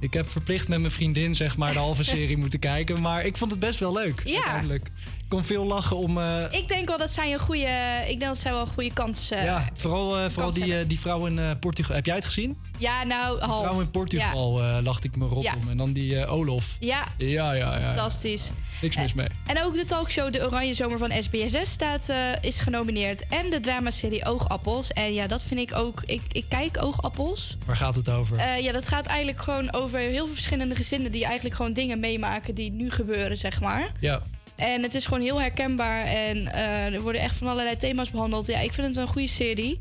Ik 0.01 0.13
heb 0.15 0.29
verplicht 0.31 0.69
met 0.69 0.79
mijn 0.81 0.93
vriendin 0.93 1.35
zeg 1.35 1.57
maar 1.57 1.73
de 1.73 1.79
halve 1.79 2.05
serie 2.05 2.37
moeten 2.45 2.59
kijken. 2.59 3.01
Maar 3.01 3.25
ik 3.25 3.37
vond 3.37 3.51
het 3.51 3.61
best 3.61 3.79
wel 3.79 3.93
leuk. 3.93 4.23
Ja. 4.25 4.35
Uiteindelijk. 4.35 4.85
Ik 4.87 5.35
kon 5.35 5.45
veel 5.45 5.65
lachen 5.67 5.97
om... 5.97 6.19
eh, 6.19 6.45
Ik 6.51 6.69
denk 6.69 6.89
wel 6.89 6.99
dat 6.99 7.11
zij 7.11 7.33
een 7.33 7.39
goede, 7.39 7.99
ik 8.01 8.19
denk 8.19 8.21
dat 8.21 8.39
zij 8.39 8.51
wel 8.53 8.61
een 8.61 8.67
goede 8.67 8.93
kans. 8.93 9.31
eh, 9.31 9.45
ja, 9.45 9.69
vooral, 9.75 10.19
eh, 10.19 10.31
vooral 10.31 10.51
die, 10.51 10.87
die 10.87 11.01
vrouw 11.01 11.27
in 11.27 11.59
Portugal. 11.61 11.95
Heb 11.97 12.07
jij 12.07 12.15
het 12.15 12.25
gezien? 12.25 12.57
Ja, 12.79 13.05
nou, 13.05 13.41
half. 13.41 13.65
vrouw 13.67 13.81
in 13.81 13.91
Portugal 13.91 14.63
eh, 14.63 14.79
lachte 14.83 15.07
ik 15.07 15.17
me 15.17 15.27
rot 15.27 15.43
Ja. 15.43 15.55
om. 15.63 15.71
En 15.71 15.77
dan 15.77 15.93
die 15.93 16.21
eh, 16.21 16.33
Olof. 16.33 16.77
Ja, 16.81 17.05
Ja, 17.17 17.53
ja, 17.53 17.79
ja. 17.79 17.81
fantastisch. 17.85 18.51
Niks 18.83 18.97
mis 18.97 19.15
mee. 19.15 19.27
En 19.47 19.63
ook 19.65 19.75
de 19.75 19.85
talkshow 19.85 20.33
De 20.33 20.47
Oranje 20.47 20.75
Zomer 20.75 20.99
van 20.99 21.13
SBSS 21.23 21.71
staat, 21.71 22.09
eh, 22.09 22.17
is 22.41 22.61
genomineerd. 22.61 23.27
En 23.27 23.51
de 23.51 23.61
dramaserie 23.61 24.25
Oogappels. 24.27 24.93
En 24.93 25.13
ja, 25.15 25.27
dat 25.27 25.43
vind 25.43 25.61
ik 25.61 25.75
ook... 25.77 26.03
Ik, 26.07 26.23
ik 26.33 26.45
kijk 26.49 26.83
Oogappels. 26.83 27.57
Waar 27.67 27.77
gaat 27.77 27.95
het 27.95 28.09
over? 28.11 28.37
Eh, 28.39 28.59
ja, 28.63 28.73
dat 28.73 28.89
gaat 28.89 29.07
eigenlijk 29.07 29.41
gewoon 29.41 29.73
over 29.73 29.99
heel 29.99 30.25
veel 30.27 30.35
verschillende 30.35 30.75
gezinnen... 30.75 31.13
die 31.13 31.25
eigenlijk 31.25 31.55
gewoon 31.55 31.73
dingen 31.73 32.01
meemaken 32.01 32.55
die 32.55 32.71
nu 32.73 32.91
gebeuren, 32.91 33.37
zeg 33.37 33.61
maar. 33.61 33.89
ja. 34.01 34.23
En 34.59 34.83
het 34.83 34.95
is 34.95 35.05
gewoon 35.05 35.23
heel 35.23 35.41
herkenbaar. 35.41 36.05
En 36.05 36.53
eh, 36.53 36.95
er 36.95 37.01
worden 37.01 37.21
echt 37.21 37.37
van 37.37 37.47
allerlei 37.47 37.77
thema's 37.77 38.11
behandeld. 38.11 38.47
Ja, 38.47 38.59
ik 38.59 38.73
vind 38.73 38.87
het 38.87 38.97
wel 38.97 39.05
een 39.05 39.13
goede 39.13 39.29
serie. 39.29 39.79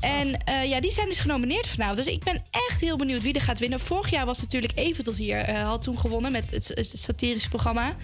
En 0.00 0.44
eh, 0.44 0.68
ja, 0.68 0.80
die 0.80 0.92
zijn 0.92 1.08
dus 1.08 1.18
genomineerd 1.18 1.68
vanavond. 1.68 1.96
Dus 1.96 2.06
ik 2.06 2.24
ben 2.24 2.42
echt 2.50 2.80
heel 2.80 2.96
benieuwd 2.96 3.22
wie 3.22 3.32
er 3.34 3.40
gaat 3.40 3.58
winnen. 3.58 3.80
Vorig 3.80 4.10
jaar 4.10 4.26
was 4.26 4.40
natuurlijk 4.40 4.72
Even 4.74 5.04
tot 5.04 5.16
hier. 5.16 5.38
eh, 5.38 5.62
had 5.62 5.82
toen 5.82 5.98
gewonnen 5.98 6.32
met 6.32 6.50
het, 6.50 6.68
het 6.74 6.92
satirische 6.98 7.48
programma. 7.48 7.96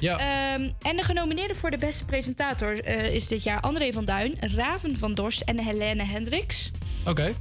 Ja. 0.00 0.18
Ehm, 0.18 0.70
en 0.82 0.96
de 0.96 1.02
genomineerde 1.02 1.54
voor 1.54 1.70
de 1.70 1.78
beste 1.78 2.04
presentator 2.04 2.84
is 2.86 3.28
dit 3.28 3.42
jaar 3.42 3.60
André 3.60 3.92
van 3.92 4.04
Duin, 4.04 4.36
Raven 4.40 4.98
van 4.98 5.14
Dorst 5.14 5.40
en 5.40 5.58
Helene 5.58 6.02
Hendricks. 6.04 6.70
Oké. 7.06 7.32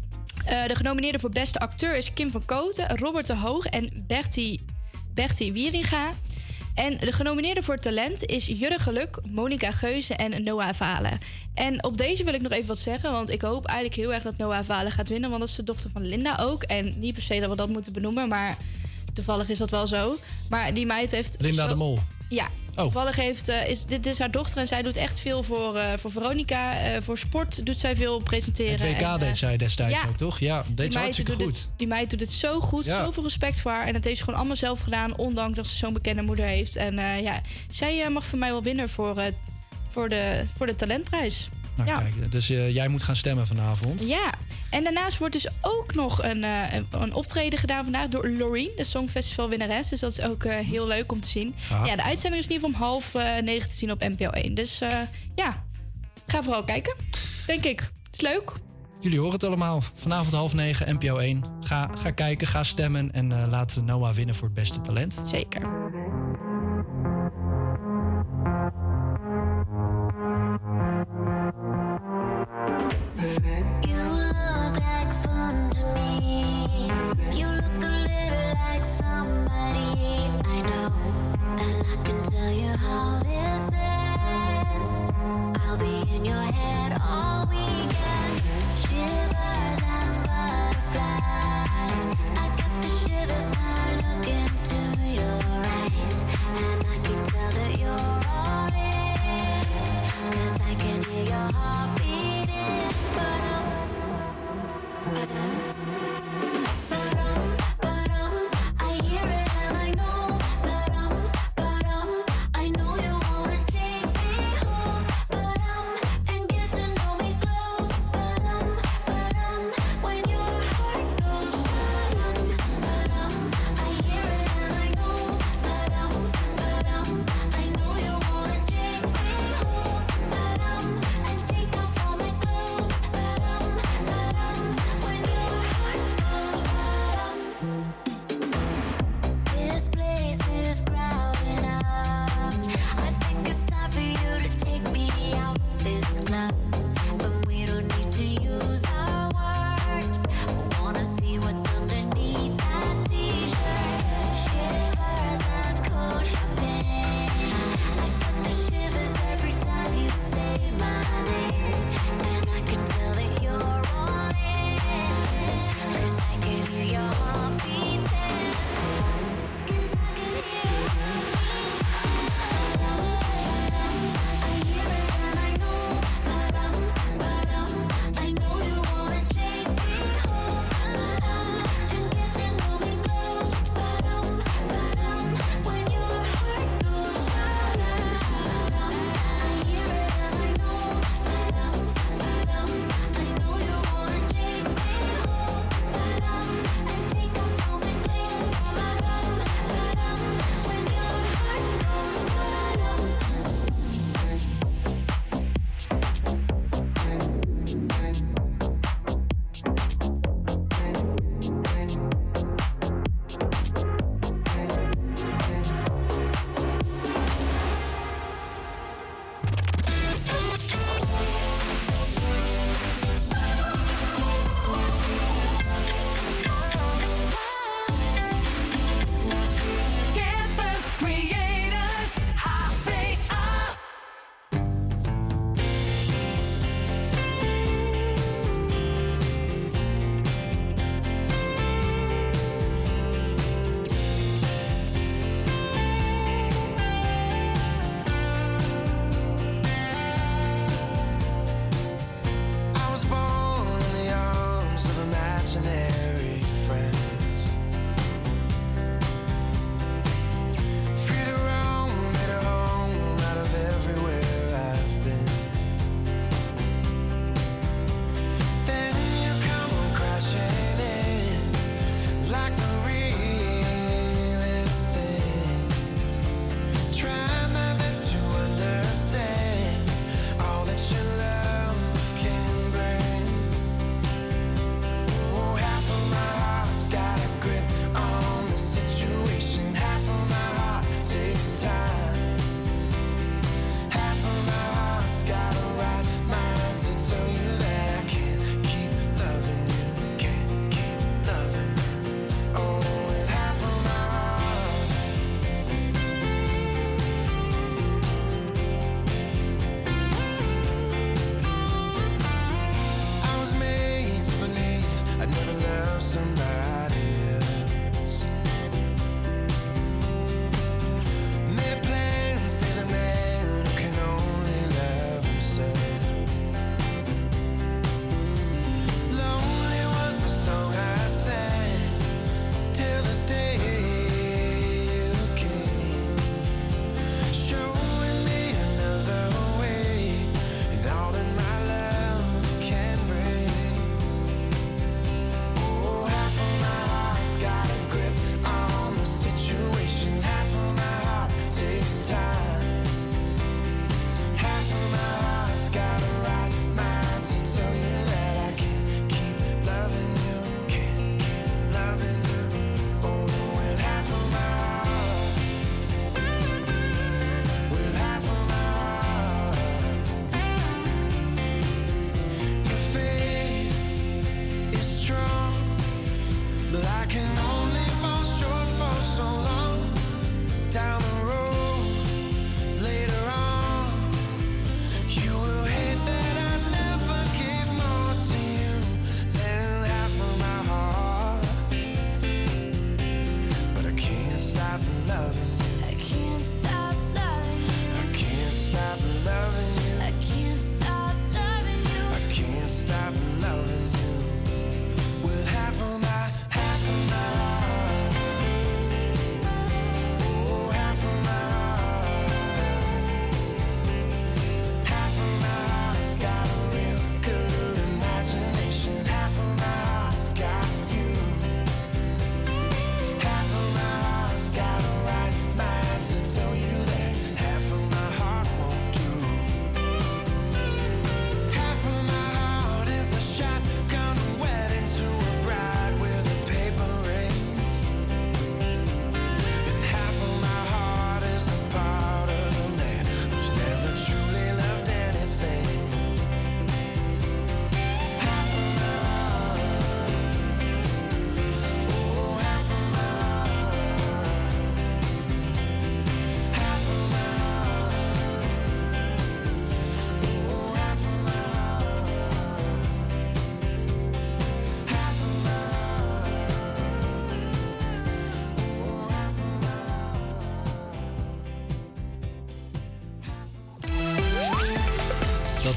De 0.68 0.76
genomineerde 0.76 1.20
voor 1.20 1.30
beste 1.30 1.60
acteur 1.60 1.96
is 1.96 2.14
Kim 2.14 2.32
van 2.32 2.46
Koten, 2.46 2.98
Robert 2.98 3.28
de 3.28 3.36
Hoog 3.36 3.66
en 3.66 4.04
Bertie, 4.08 4.62
Bertie 5.14 5.54
Wieringa. 5.54 6.10
En 6.80 6.98
de 6.98 7.12
genomineerde 7.12 7.64
voor 7.64 7.78
talent 7.78 8.26
is 8.26 8.46
Jurre 8.46 8.80
Geluk, 8.80 9.20
Monica 9.30 9.72
Geuze 9.72 10.14
en 10.14 10.44
Noah 10.44 10.74
Valen. 10.74 11.20
En 11.54 11.84
op 11.84 11.98
deze 11.98 12.24
wil 12.24 12.34
ik 12.34 12.42
nog 12.42 12.52
even 12.52 12.68
wat 12.68 12.80
zeggen, 12.80 13.12
want 13.12 13.30
ik 13.30 13.42
hoop 13.42 13.66
eigenlijk 13.66 14.00
heel 14.00 14.14
erg 14.14 14.24
dat 14.24 14.38
Noah 14.38 14.64
Valen 14.66 14.92
gaat 14.92 15.10
winnen, 15.10 15.30
want 15.30 15.42
dat 15.42 15.50
is 15.50 15.56
de 15.56 15.64
dochter 15.64 15.90
van 15.94 16.06
Linda 16.06 16.38
ook. 16.42 16.64
En 16.64 16.94
niet 16.98 17.14
per 17.14 17.24
se 17.24 17.40
dat 17.40 17.50
we 17.50 17.56
dat 17.56 17.70
moeten 17.70 17.94
benoemen, 17.94 18.28
maar 18.28 18.58
toevallig 19.14 19.50
is 19.50 19.58
dat 19.58 19.70
wel 19.70 19.88
zo. 19.88 20.16
Maar 20.50 20.74
die 20.74 20.86
meid 20.86 21.12
heeft... 21.12 21.36
Linda 21.40 21.68
de 21.68 21.76
Mol. 21.76 22.00
Ja, 22.30 22.48
Oh. 22.80 22.86
toevallig 22.86 23.16
heeft, 23.16 23.48
eh, 23.48 23.68
is, 23.70 23.86
dit 23.86 24.06
is 24.06 24.20
haar 24.20 24.32
dochter 24.32 24.58
en 24.58 24.68
zij 24.68 24.82
doet 24.82 24.96
echt 24.96 25.20
veel 25.20 25.44
voor, 25.44 25.76
eh, 25.76 25.98
voor 25.98 26.12
Veronica. 26.12 26.74
Eh, 26.78 27.02
voor 27.02 27.18
sport 27.18 27.66
doet 27.66 27.78
zij 27.78 27.96
veel 27.96 28.20
presenteren. 28.20 28.72
Het 28.72 28.82
WK 28.82 29.02
en, 29.02 29.14
eh, 29.14 29.20
deed 29.20 29.38
zij 29.38 29.58
destijds 29.58 30.02
ja. 30.02 30.08
ook, 30.08 30.18
toch? 30.18 30.40
Ja, 30.40 30.64
deed 30.68 30.92
ze 30.92 30.98
hartstikke 31.00 31.32
goed. 31.32 31.46
Het, 31.46 31.70
die 31.76 31.88
meid 31.88 32.10
doet 32.10 32.20
het 32.20 32.32
zo 32.32 32.60
goed, 32.60 32.86
Ja. 32.86 33.06
zoveel 33.06 33.24
respect 33.24 33.60
voor 33.60 33.72
haar. 33.72 33.88
En 33.88 33.94
dat 33.94 34.04
heeft 34.04 34.18
ze 34.18 34.24
gewoon 34.24 34.40
allemaal 34.40 34.58
zelf 34.58 34.80
gedaan, 34.80 35.18
ondanks 35.18 35.56
dat 35.56 35.68
ze 35.68 35.76
zo'n 35.76 35.94
bekende 35.94 36.22
moeder 36.22 36.46
heeft. 36.46 36.76
En 36.76 36.96
ja, 37.22 37.42
zij 37.70 38.10
mag 38.10 38.26
voor 38.26 38.38
mij 38.40 38.52
wel 38.52 38.64
winnen 38.64 38.90
voor, 38.90 39.16
voor, 39.90 40.10
de, 40.10 40.46
voor 40.58 40.66
de 40.66 40.76
talentprijs. 40.76 41.50
Nou, 41.76 41.90
ja. 41.90 42.00
kijk, 42.00 42.32
dus 42.32 42.48
jij 42.48 42.88
moet 42.88 43.04
gaan 43.04 43.16
stemmen 43.16 43.48
vanavond. 43.48 44.02
Ja, 44.08 44.34
en 44.70 44.84
daarnaast 44.84 45.18
wordt 45.18 45.34
dus 45.34 45.48
ook 45.62 45.96
nog 45.96 46.24
een, 46.24 46.44
eh, 46.44 46.82
een, 46.90 47.14
optreden 47.14 47.60
gedaan 47.60 47.84
vandaag 47.84 48.08
door 48.08 48.30
Loreen, 48.30 48.72
de 48.76 48.84
Songfestival 48.84 49.50
winnares. 49.50 49.90
Dus 49.90 50.00
dat 50.00 50.12
is 50.12 50.22
ook 50.22 50.44
eh, 50.44 50.58
heel 50.58 50.88
leuk 50.88 51.12
om 51.12 51.20
te 51.20 51.28
zien. 51.28 51.56
Ah. 51.72 51.86
Ja, 51.86 51.96
de 51.96 52.04
uitzending 52.04 52.42
is 52.44 52.48
in 52.50 52.54
ieder 52.54 52.70
geval 52.70 52.84
om 52.84 52.88
half 52.88 53.16
eh, 53.16 53.44
negen 53.44 53.70
te 53.70 53.76
zien 53.76 53.92
op 53.92 54.00
NPO 54.00 54.30
1. 54.30 54.54
Dus 54.54 54.80
ja, 55.36 55.64
ga 56.28 56.44
vooral 56.44 56.64
kijken, 56.64 56.96
denk 57.46 57.64
ik. 57.64 57.92
Is 58.12 58.22
leuk. 58.22 58.52
Jullie 59.02 59.18
horen 59.18 59.34
het 59.34 59.44
allemaal. 59.44 59.82
Vanavond 59.96 60.34
half 60.34 60.54
negen, 60.54 60.96
NPO 60.96 61.18
1. 61.18 61.44
Ga, 61.60 61.90
ga 61.98 62.12
kijken, 62.12 62.48
ga 62.48 62.64
stemmen 62.64 63.12
en 63.12 63.50
laat 63.50 63.80
Noah 63.86 64.14
winnen 64.14 64.36
voor 64.36 64.48
het 64.48 64.54
beste 64.54 64.82
talent. 64.82 65.22
Zeker. 65.26 65.99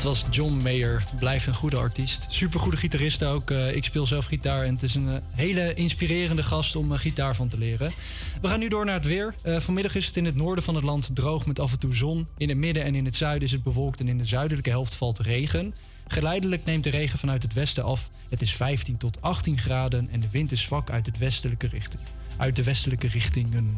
Dat 0.02 0.12
was 0.12 0.24
John 0.30 0.60
Mayer. 0.62 1.02
Blijft 1.18 1.46
een 1.46 1.54
goede 1.54 1.76
artiest. 1.76 2.26
Supergoede 2.28 2.76
gitarist 2.76 3.24
ook. 3.24 3.50
Eh, 3.50 3.76
ik 3.76 3.84
speel 3.84 4.06
zelf 4.06 4.24
gitaar 4.24 4.64
en 4.64 4.72
het 4.72 4.82
is 4.82 4.94
een 4.94 5.08
eh, 5.08 5.22
hele 5.30 5.74
inspirerende 5.74 6.42
gast 6.42 6.76
om 6.76 6.92
eh, 6.92 6.98
gitaar 6.98 7.34
van 7.34 7.48
te 7.48 7.58
leren. 7.58 7.92
We 8.40 8.48
gaan 8.48 8.58
nu 8.58 8.68
door 8.68 8.84
naar 8.84 8.94
het 8.94 9.06
weer. 9.06 9.34
Vanmiddag 9.44 9.94
is 9.94 10.06
het 10.06 10.16
in 10.16 10.24
het 10.24 10.34
noorden 10.34 10.64
van 10.64 10.74
het 10.74 10.84
land 10.84 11.10
droog 11.14 11.46
met 11.46 11.58
af 11.58 11.72
en 11.72 11.78
toe 11.78 11.94
zon. 11.94 12.26
In 12.36 12.48
het 12.48 12.58
midden 12.58 12.84
en 12.84 12.94
in 12.94 13.04
het 13.04 13.14
zuiden 13.14 13.48
is 13.48 13.52
het 13.52 13.62
bewolkt 13.62 14.00
en 14.00 14.08
in 14.08 14.18
de 14.18 14.24
zuidelijke 14.24 14.70
helft 14.70 14.94
valt 14.94 15.18
regen. 15.18 15.74
Geleidelijk 16.06 16.64
neemt 16.64 16.84
de 16.84 16.90
regen 16.90 17.18
vanuit 17.18 17.42
het 17.42 17.52
westen 17.52 17.84
af. 17.84 18.10
Het 18.28 18.42
is 18.42 18.54
15 18.54 18.96
tot 18.96 19.22
18 19.22 19.58
graden 19.58 20.08
en 20.10 20.20
de 20.20 20.30
wind 20.30 20.52
is 20.52 20.62
zwak 20.62 20.90
uit, 20.90 21.06
het 21.06 21.18
westelijke 21.18 21.66
richting, 21.66 22.02
uit 22.36 22.56
de 22.56 22.62
westelijke 22.62 23.08
richtingen. 23.08 23.76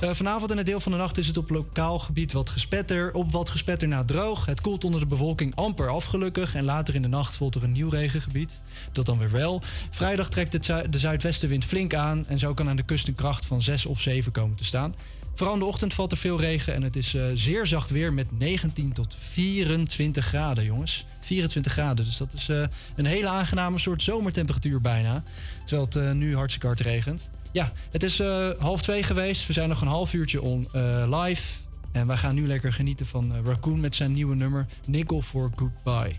Eh, 0.00 0.10
vanavond 0.12 0.50
en 0.50 0.56
het 0.56 0.66
deel 0.66 0.80
van 0.80 0.92
de 0.92 0.98
nacht 0.98 1.18
is 1.18 1.26
het 1.26 1.36
op 1.36 1.50
lokaal 1.50 1.98
gebied 1.98 2.32
wat 2.32 2.50
gespetter. 2.50 3.14
Op 3.14 3.32
wat 3.32 3.50
gespetter 3.50 3.88
na 3.88 4.04
droog. 4.04 4.46
Het 4.46 4.60
koelt 4.60 4.84
onder 4.84 5.00
de 5.00 5.06
bevolking 5.06 5.54
amper 5.54 5.88
af 5.88 6.04
gelukkig. 6.04 6.54
En 6.54 6.64
later 6.64 6.94
in 6.94 7.02
de 7.02 7.08
nacht 7.08 7.36
volgt 7.36 7.54
er 7.54 7.64
een 7.64 7.72
nieuw 7.72 7.88
regengebied. 7.88 8.60
Dat 8.92 9.06
dan 9.06 9.18
weer 9.18 9.30
wel. 9.30 9.62
Vrijdag 9.90 10.28
trekt 10.28 10.66
de 10.92 10.98
zuidwestenwind 10.98 11.64
flink 11.64 11.94
aan. 11.94 12.24
En 12.28 12.38
zo 12.38 12.54
kan 12.54 12.68
aan 12.68 12.76
de 12.76 12.84
kust 12.84 13.08
een 13.08 13.14
kracht 13.14 13.46
van 13.46 13.62
6 13.62 13.86
of 13.86 14.00
7 14.00 14.32
komen 14.32 14.56
te 14.56 14.64
staan. 14.64 14.94
Vooral 15.34 15.54
in 15.54 15.60
de 15.60 15.66
ochtend 15.66 15.94
valt 15.94 16.12
er 16.12 16.18
veel 16.18 16.40
regen. 16.40 16.74
En 16.74 16.82
het 16.82 16.96
is 16.96 17.14
eh, 17.14 17.24
zeer 17.34 17.66
zacht 17.66 17.90
weer 17.90 18.12
met 18.12 18.38
19 18.38 18.92
tot 18.92 19.14
24 19.18 20.26
graden, 20.26 20.64
jongens. 20.64 21.06
24 21.20 21.72
graden. 21.72 22.04
Dus 22.04 22.16
dat 22.16 22.32
is 22.32 22.48
eh, 22.48 22.62
een 22.96 23.06
hele 23.06 23.28
aangename 23.28 23.78
soort 23.78 24.02
zomertemperatuur 24.02 24.80
bijna. 24.80 25.22
Terwijl 25.64 25.88
het 26.08 26.16
nu 26.16 26.36
hartstikke 26.36 26.66
hard 26.66 26.80
regent. 26.80 27.30
Ja, 27.52 27.72
het 27.90 28.02
is 28.02 28.20
eh, 28.20 28.50
half 28.58 28.82
twee 28.82 29.02
geweest. 29.02 29.46
We 29.46 29.52
zijn 29.52 29.68
nog 29.68 29.80
een 29.80 29.88
half 29.88 30.12
uurtje 30.12 30.42
on, 30.42 30.68
eh, 30.72 31.20
live. 31.22 31.58
En 31.92 32.06
wij 32.06 32.16
gaan 32.16 32.34
nu 32.34 32.46
lekker 32.46 32.72
genieten 32.72 33.06
van 33.06 33.34
eh, 33.34 33.38
Raccoon 33.44 33.80
met 33.80 33.94
zijn 33.94 34.12
nieuwe 34.12 34.34
nummer 34.34 34.66
Nickel 34.86 35.22
for 35.22 35.50
Goodbye. 35.56 36.18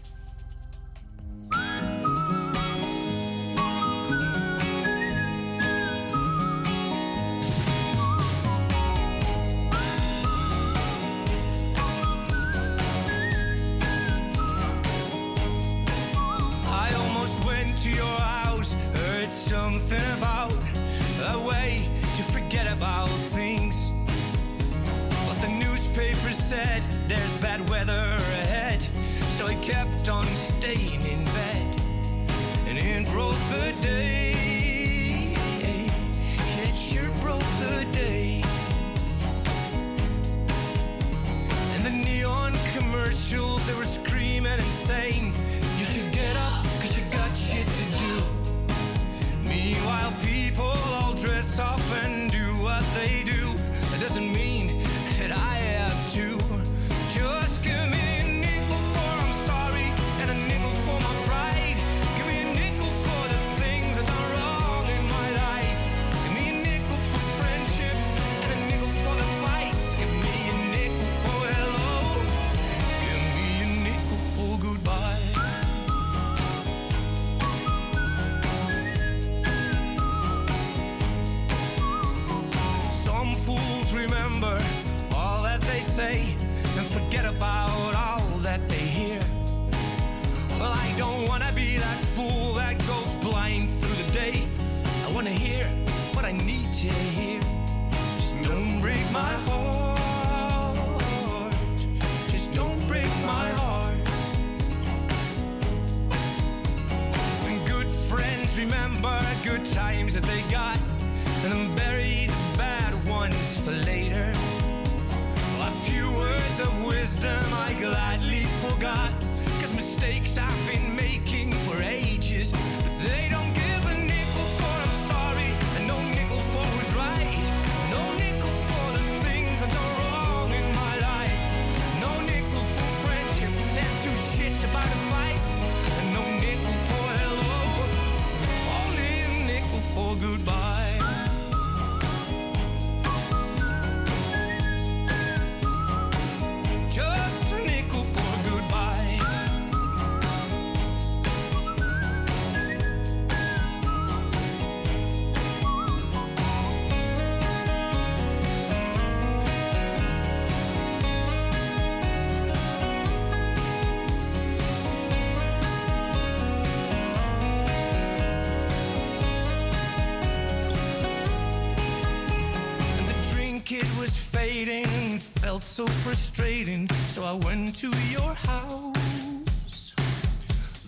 Felt 175.59 175.63
so 175.63 175.85
frustrating. 176.03 176.87
So 177.13 177.25
I 177.25 177.33
went 177.33 177.75
to 177.77 177.89
your 178.11 178.33
house. 178.33 179.93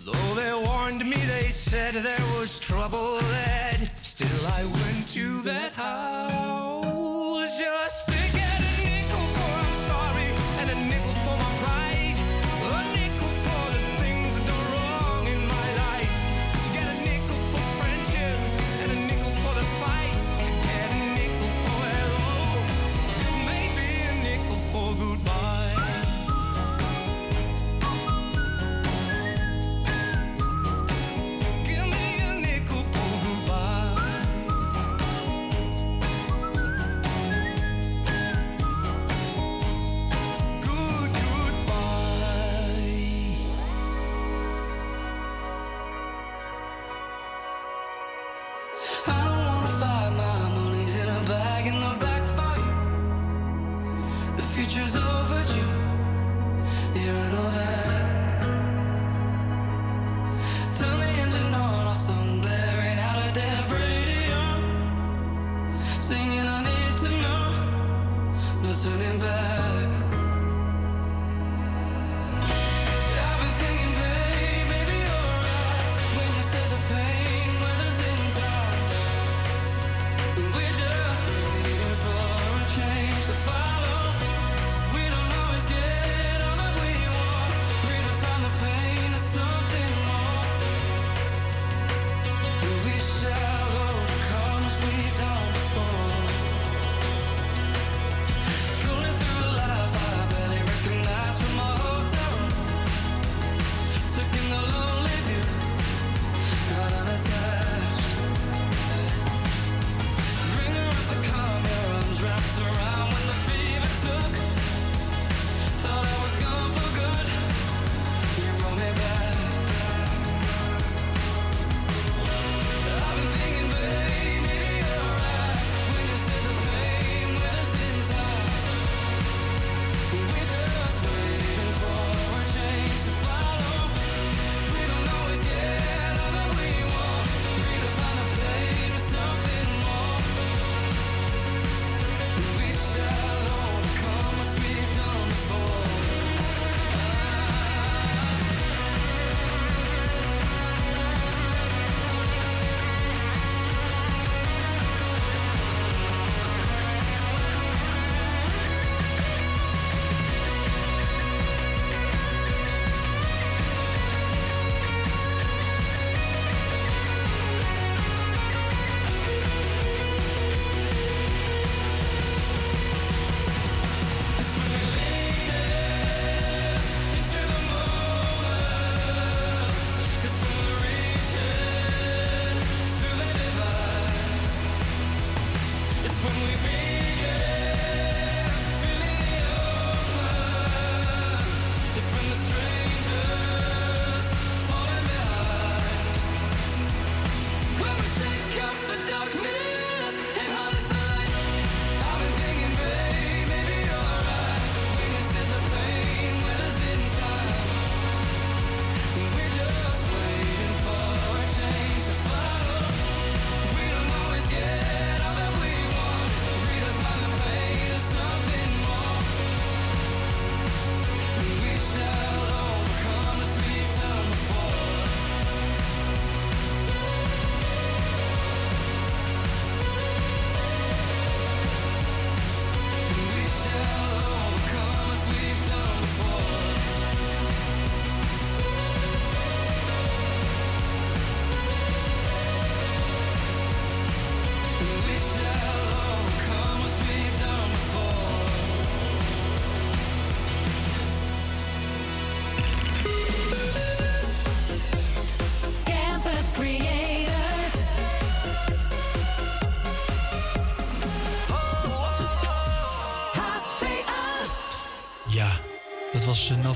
Though 0.04 0.34
they 0.34 0.52
warned 0.66 1.04
me, 1.04 1.16
they 1.16 1.48
said 1.48 1.94
there 1.94 2.26
was 2.38 2.58
trouble 2.58 3.18
ahead. 3.18 3.90
Still, 3.96 4.46
I 4.46 4.64
went 4.64 5.08
to 5.10 5.42
that 5.42 5.72
house 5.72 6.61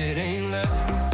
it 0.00 0.16
ain't 0.16 0.50
love. 0.50 1.09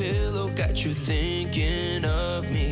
pillow 0.00 0.48
got 0.56 0.82
you 0.82 0.94
thinking 0.94 2.06
of 2.06 2.50
me. 2.50 2.69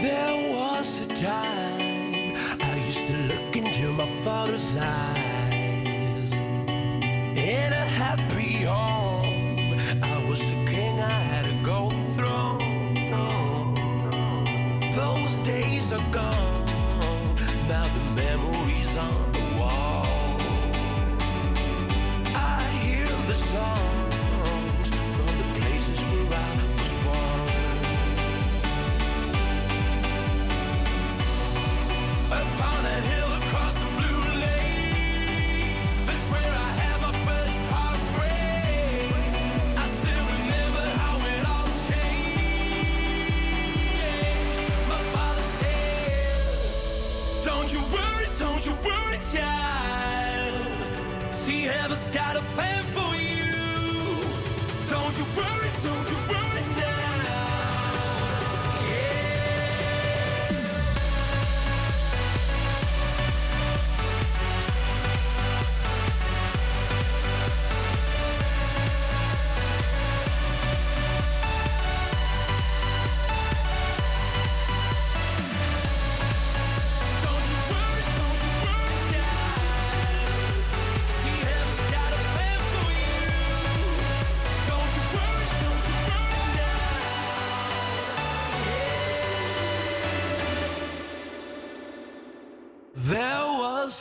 There 0.00 0.52
was 0.52 1.00
a 1.00 1.14
time 1.14 2.36
I 2.62 2.82
used 2.86 3.04
to 3.04 3.16
look 3.26 3.56
into 3.56 3.92
my 3.92 4.06
father's 4.22 4.76
eyes. 4.76 5.37
got 52.12 52.36
a 52.36 52.42
pay. 52.56 52.67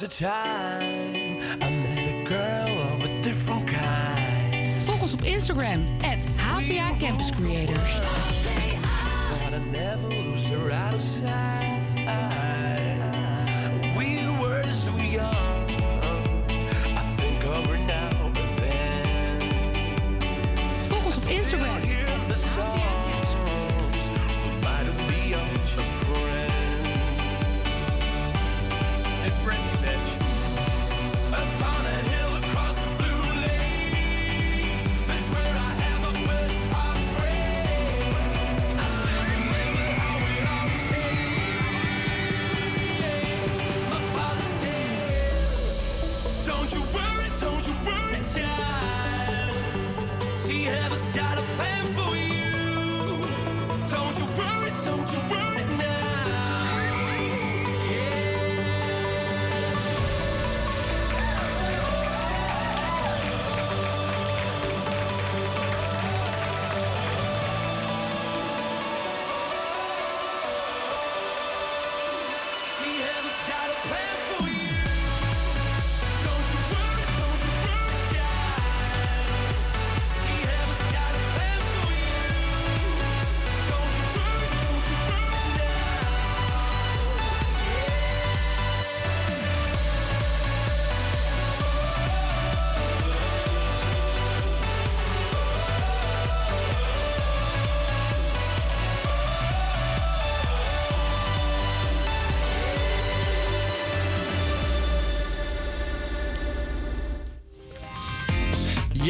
the 0.07 0.25
time 0.25 1.39
I 1.61 1.69
met 1.69 2.09
a 2.09 2.23
girl 2.23 2.77
of 2.93 3.03
a 3.03 3.21
different 3.21 3.67
kind. 3.67 4.73
Volg 4.85 5.01
ons 5.01 5.13
op 5.13 5.23
Instagram, 5.23 5.83
at 6.01 6.27
HVA 6.37 6.97
Campus 6.99 7.31
Creators. 7.31 7.95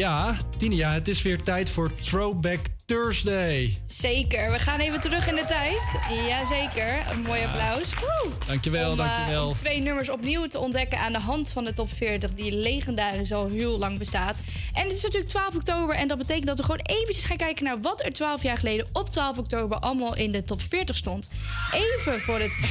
Ja, 0.08 0.36
Tine, 0.56 0.74
ja, 0.74 0.92
het 0.92 1.08
is 1.08 1.22
weer 1.22 1.42
tijd 1.42 1.70
voor 1.70 1.94
Throwback 1.94 2.58
Thursday. 2.84 3.78
Zeker. 3.86 4.50
We 4.50 4.58
gaan 4.58 4.80
even 4.80 5.00
terug 5.00 5.28
in 5.28 5.34
de 5.34 5.44
tijd. 5.44 5.80
Jazeker. 6.28 7.06
Een 7.12 7.22
mooi 7.22 7.40
applaus. 7.44 7.94
Woe! 7.94 8.32
Dankjewel, 8.46 8.92
om, 8.92 9.00
eh, 9.00 9.06
dankjewel. 9.06 9.48
om 9.48 9.54
twee 9.54 9.80
nummers 9.80 10.10
opnieuw 10.10 10.46
te 10.46 10.58
ontdekken 10.58 10.98
aan 10.98 11.12
de 11.12 11.18
hand 11.18 11.50
van 11.50 11.64
de 11.64 11.72
top 11.72 11.92
40, 11.92 12.34
die 12.34 12.52
legendarisch 12.52 13.32
al 13.32 13.48
heel 13.48 13.78
lang 13.78 13.98
bestaat. 13.98 14.42
Is 14.98 15.04
natuurlijk 15.04 15.30
12 15.32 15.54
oktober 15.54 15.94
en 15.96 16.08
dat 16.08 16.18
betekent 16.18 16.46
dat 16.46 16.56
we 16.56 16.62
gewoon 16.62 16.80
eventjes 16.82 17.24
gaan 17.24 17.36
kijken 17.36 17.64
naar 17.64 17.80
wat 17.80 18.04
er 18.04 18.12
12 18.12 18.42
jaar 18.42 18.56
geleden 18.58 18.86
op 18.92 19.10
12 19.10 19.38
oktober 19.38 19.78
allemaal 19.78 20.16
in 20.16 20.30
de 20.30 20.44
top 20.44 20.60
40 20.68 20.96
stond. 20.96 21.28
Even 21.72 22.20
voor 22.20 22.38
het. 22.40 22.58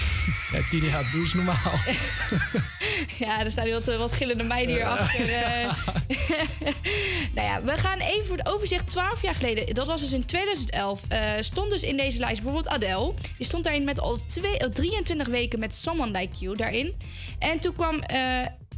Ja, 0.52 0.60
ja, 0.82 1.04
doe 1.12 1.22
eens 1.22 1.34
normaal. 1.34 1.74
Ja, 3.20 3.44
er 3.44 3.52
staan 3.52 3.64
hier 3.66 3.74
wat, 3.74 3.88
eh, 3.88 3.98
wat 3.98 4.12
gillende 4.14 4.44
meiden 4.44 4.76
hier 4.76 4.86
achter. 4.86 5.30
eh. 5.30 5.64
nou 7.36 7.48
ja, 7.48 7.64
we 7.64 7.78
gaan 7.78 8.00
even 8.00 8.26
voor 8.26 8.38
het 8.38 8.48
overzicht. 8.48 8.90
12 8.90 9.22
jaar 9.22 9.36
geleden, 9.36 9.76
dat 9.76 9.88
was 9.88 10.02
dus 10.02 10.12
in 10.12 10.26
2011, 10.26 11.02
eh, 11.08 11.20
stond 11.40 11.72
dus 11.72 11.82
in 11.84 11.98
deze 11.98 12.20
lijst 12.20 12.42
bijvoorbeeld 12.42 12.74
Adele. 12.74 13.14
Die 13.38 13.46
stond 13.46 13.64
daarin 13.64 13.84
met 13.84 14.00
al 14.00 14.18
twee, 14.28 14.64
al 14.64 14.70
23 14.70 15.28
weken 15.28 15.60
met 15.60 15.76
Someone 15.76 16.20
Like 16.20 16.36
You 16.40 16.56
daarin. 16.56 16.96
En 17.40 17.60
toen 17.60 17.74
kwam... 17.74 18.00
eh, 18.00 18.20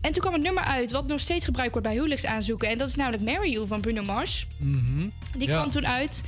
en 0.02 0.12
toen 0.12 0.22
kwam 0.22 0.34
het 0.34 0.42
nummer 0.42 0.64
uit 0.64 0.92
wat 0.92 1.08
nog 1.08 1.20
steeds 1.20 1.46
gebruikt 1.46 1.72
wordt 1.72 1.88
bij 1.88 1.96
huwelijksaanzoeken. 1.96 2.70
En 2.70 2.78
dat 2.78 2.88
is 2.88 2.96
namelijk 2.96 3.24
Marry 3.24 3.52
You 3.52 3.68
van 3.68 3.82
Bruno 3.82 4.04
Mars. 4.04 4.48
Mhm. 4.58 5.08
Die 5.38 5.48
Ja. 5.48 5.56
kwam 5.58 5.70
toen 5.70 5.88
uit. 5.88 6.24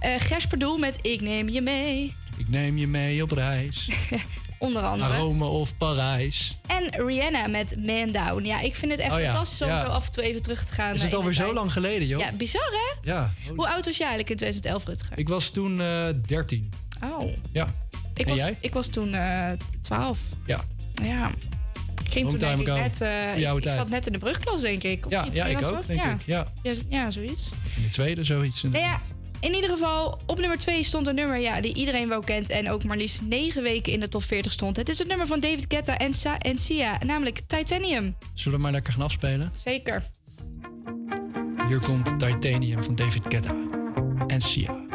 Eh 0.00 0.14
Gers 0.18 0.46
Doel 0.58 0.76
met 0.78 0.98
Ik 1.02 1.20
neem 1.20 1.48
je 1.48 1.60
mee. 1.60 2.14
Ik 2.36 2.48
neem 2.48 2.78
je 2.78 2.86
mee 2.86 3.22
op 3.22 3.30
reis. 3.30 3.90
Onder 4.58 4.82
andere. 4.82 5.16
Rome 5.16 5.44
of 5.44 5.76
Parijs. 5.76 6.56
En 6.66 7.06
Rihanna 7.06 7.46
met 7.46 7.76
Man 7.86 8.10
Down. 8.10 8.44
Ja, 8.44 8.60
ik 8.60 8.74
vind 8.74 8.92
het 8.92 9.00
echt 9.00 9.12
Oh 9.12 9.20
ja, 9.20 9.30
fantastisch 9.30 9.62
om 9.62 9.68
ja. 9.68 9.84
zo 9.86 9.90
af 9.90 10.06
en 10.06 10.12
toe 10.12 10.22
even 10.22 10.42
terug 10.42 10.64
te 10.64 10.72
gaan. 10.72 10.94
Is 10.94 10.98
eh, 10.98 11.04
het 11.04 11.14
alweer 11.14 11.32
zo 11.32 11.52
lang 11.52 11.72
geleden, 11.72 12.06
joh? 12.06 12.20
Ja, 12.20 12.32
bizar 12.32 12.70
hè? 12.70 13.10
Ja. 13.10 13.32
Hoe 13.56 13.68
oud 13.68 13.84
was 13.84 13.96
jij 13.96 14.06
eigenlijk 14.06 14.30
in 14.30 14.36
2011, 14.36 14.84
Rutger? 14.86 15.18
Ik 15.18 15.28
was 15.28 15.50
toen 15.50 15.80
eh 15.80 16.08
13. 16.26 16.72
Oh. 17.04 17.22
Ja. 17.52 17.66
Ik 18.14 18.24
en 18.26 18.28
was, 18.28 18.38
jij? 18.38 18.56
ik 18.60 18.72
was 18.72 18.86
toen 18.86 19.14
eh 19.14 19.48
12. 19.80 20.18
Ja. 20.46 20.64
Ja. 21.02 21.30
Ik 22.06 22.12
ging 22.12 22.28
toen 22.28 22.38
denk 22.38 22.60
ik 22.60 22.66
net... 22.66 23.00
eh, 23.00 23.36
ik, 23.56 23.62
zat 23.62 23.88
net 23.88 24.06
in 24.06 24.12
de 24.12 24.18
brugklas, 24.18 24.60
denk 24.60 24.82
ik. 24.82 25.06
Of 25.06 25.12
Ja, 25.12 25.24
niet? 25.24 25.34
ja, 25.34 25.44
ik 25.44 25.66
ook, 25.68 25.86
denk 25.86 26.00
ja. 26.00 26.10
ik. 26.10 26.20
Ja. 26.24 26.46
Ja, 26.62 26.72
ja, 26.88 27.10
zoiets. 27.10 27.50
In 27.76 27.82
de 27.82 27.88
tweede, 27.88 28.24
zoiets. 28.24 28.62
Nou 28.62 28.78
ja, 28.78 29.00
in 29.40 29.54
ieder 29.54 29.70
geval, 29.70 30.20
op 30.26 30.38
nummer 30.38 30.58
2 30.58 30.82
stond 30.84 31.06
een 31.06 31.14
nummer 31.14 31.38
ja, 31.38 31.60
die 31.60 31.74
iedereen 31.74 32.08
wel 32.08 32.20
kent... 32.20 32.48
en 32.50 32.70
ook 32.70 32.84
maar 32.84 32.96
liefst 32.96 33.20
9 33.22 33.62
weken 33.62 33.92
in 33.92 34.00
de 34.00 34.08
top 34.08 34.22
40 34.24 34.52
stond. 34.52 34.76
Het 34.76 34.88
is 34.88 34.98
het 34.98 35.08
nummer 35.08 35.26
van 35.26 35.40
David 35.40 35.64
Guetta 35.68 35.98
en, 35.98 36.14
Sa 36.14 36.38
en 36.38 36.58
Sia, 36.58 36.98
namelijk 37.04 37.40
Titanium. 37.46 38.16
Zullen 38.34 38.58
we 38.58 38.64
maar 38.64 38.72
lekker 38.72 38.92
gaan 38.92 39.02
afspelen? 39.02 39.52
Zeker. 39.64 40.02
Hier 41.68 41.80
komt 41.80 42.18
Titanium 42.18 42.82
van 42.82 42.94
David 42.94 43.22
Guetta 43.28 43.54
en 44.26 44.40
Sia. 44.40 44.85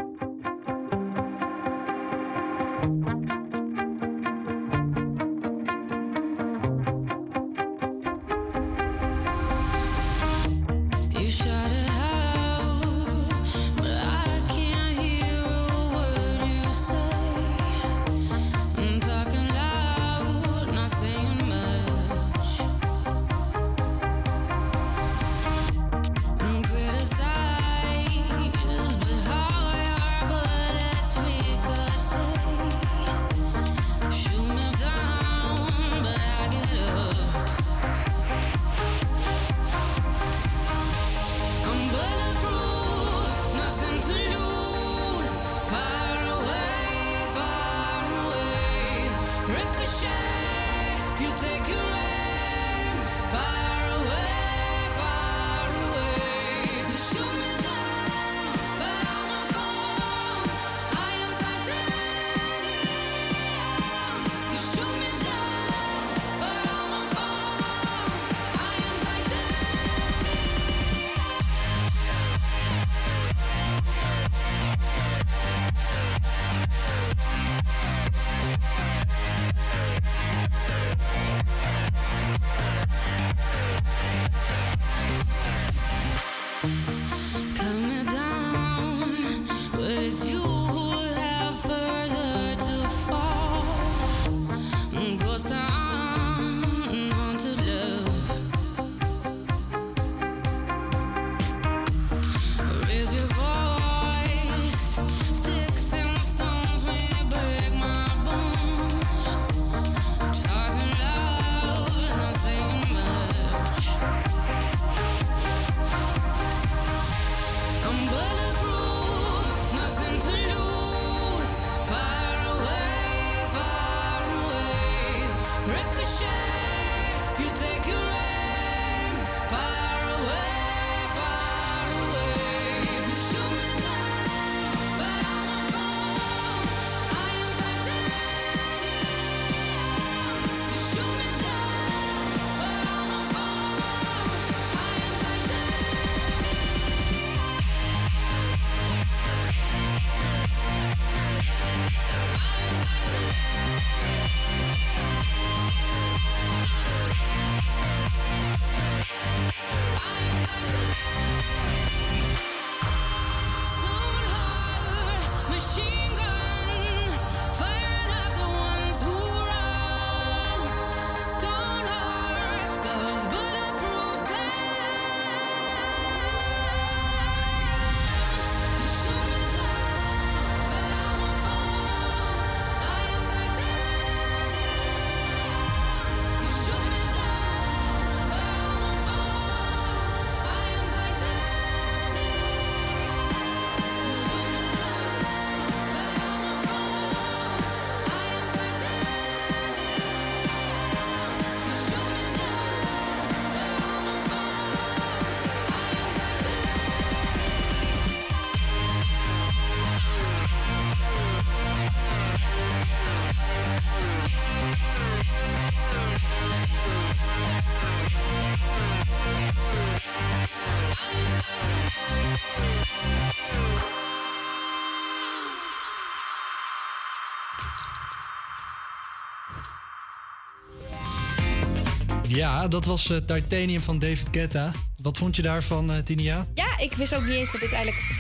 Ja, 232.62 232.68
dat 232.68 232.86
was 232.86 233.10
eh, 233.10 233.18
Titanium 233.18 233.82
van 233.82 234.00
David 234.00 234.28
Guetta. 234.32 234.72
Wat 235.02 235.18
vond 235.18 235.36
je 235.36 235.42
daarvan, 235.42 235.92
eh 235.92 235.98
Tinia? 236.04 236.46
Ja, 236.54 236.78
ik 236.78 236.94
wist 236.94 237.16
ook 237.16 237.26
niet 237.26 237.36
eens 237.36 237.52
dat 237.52 237.62
dit 237.62 237.72
eigenlijk... 237.74 238.16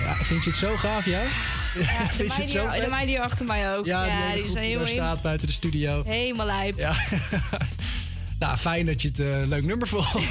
Ja, 0.00 0.14
vind 0.14 0.44
je 0.44 0.50
het 0.50 0.58
zo 0.58 0.76
gaaf, 0.76 1.04
ja? 1.04 1.20
Ja, 1.20 1.26
de 2.06 2.12
vind 2.12 2.16
je 2.16 2.22
het 2.22 2.28
meiden 2.28 2.48
zo 2.48 2.60
hier, 2.60 2.70
de 2.70 2.80
vet? 2.80 2.90
meiden 2.90 3.14
hier 3.14 3.20
achter 3.20 3.46
mij 3.46 3.76
ook. 3.76 3.84
Ja, 3.86 4.04
Ja, 4.04 4.32
die, 4.32 4.42
die 4.42 4.50
zijn 4.50 4.64
die 4.64 4.78
helemaal, 4.78 4.92
staat 4.92 5.22
buiten 5.22 5.46
de 5.46 5.52
studio. 5.52 6.02
helemaal 6.04 6.46
lijp. 6.46 6.78
Ja. 6.78 6.94
nou, 8.38 8.56
fijn 8.56 8.86
dat 8.86 9.02
je 9.02 9.08
het 9.08 9.18
eh, 9.18 9.42
leuk 9.46 9.64
nummer 9.64 9.88
vond. 9.88 10.06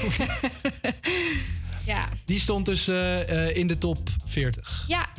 Ja. 1.85 2.09
Die 2.25 2.39
stond 2.39 2.65
dus 2.65 2.87
in 3.53 3.67
de 3.67 3.77
top 3.77 4.09
40. 4.25 4.74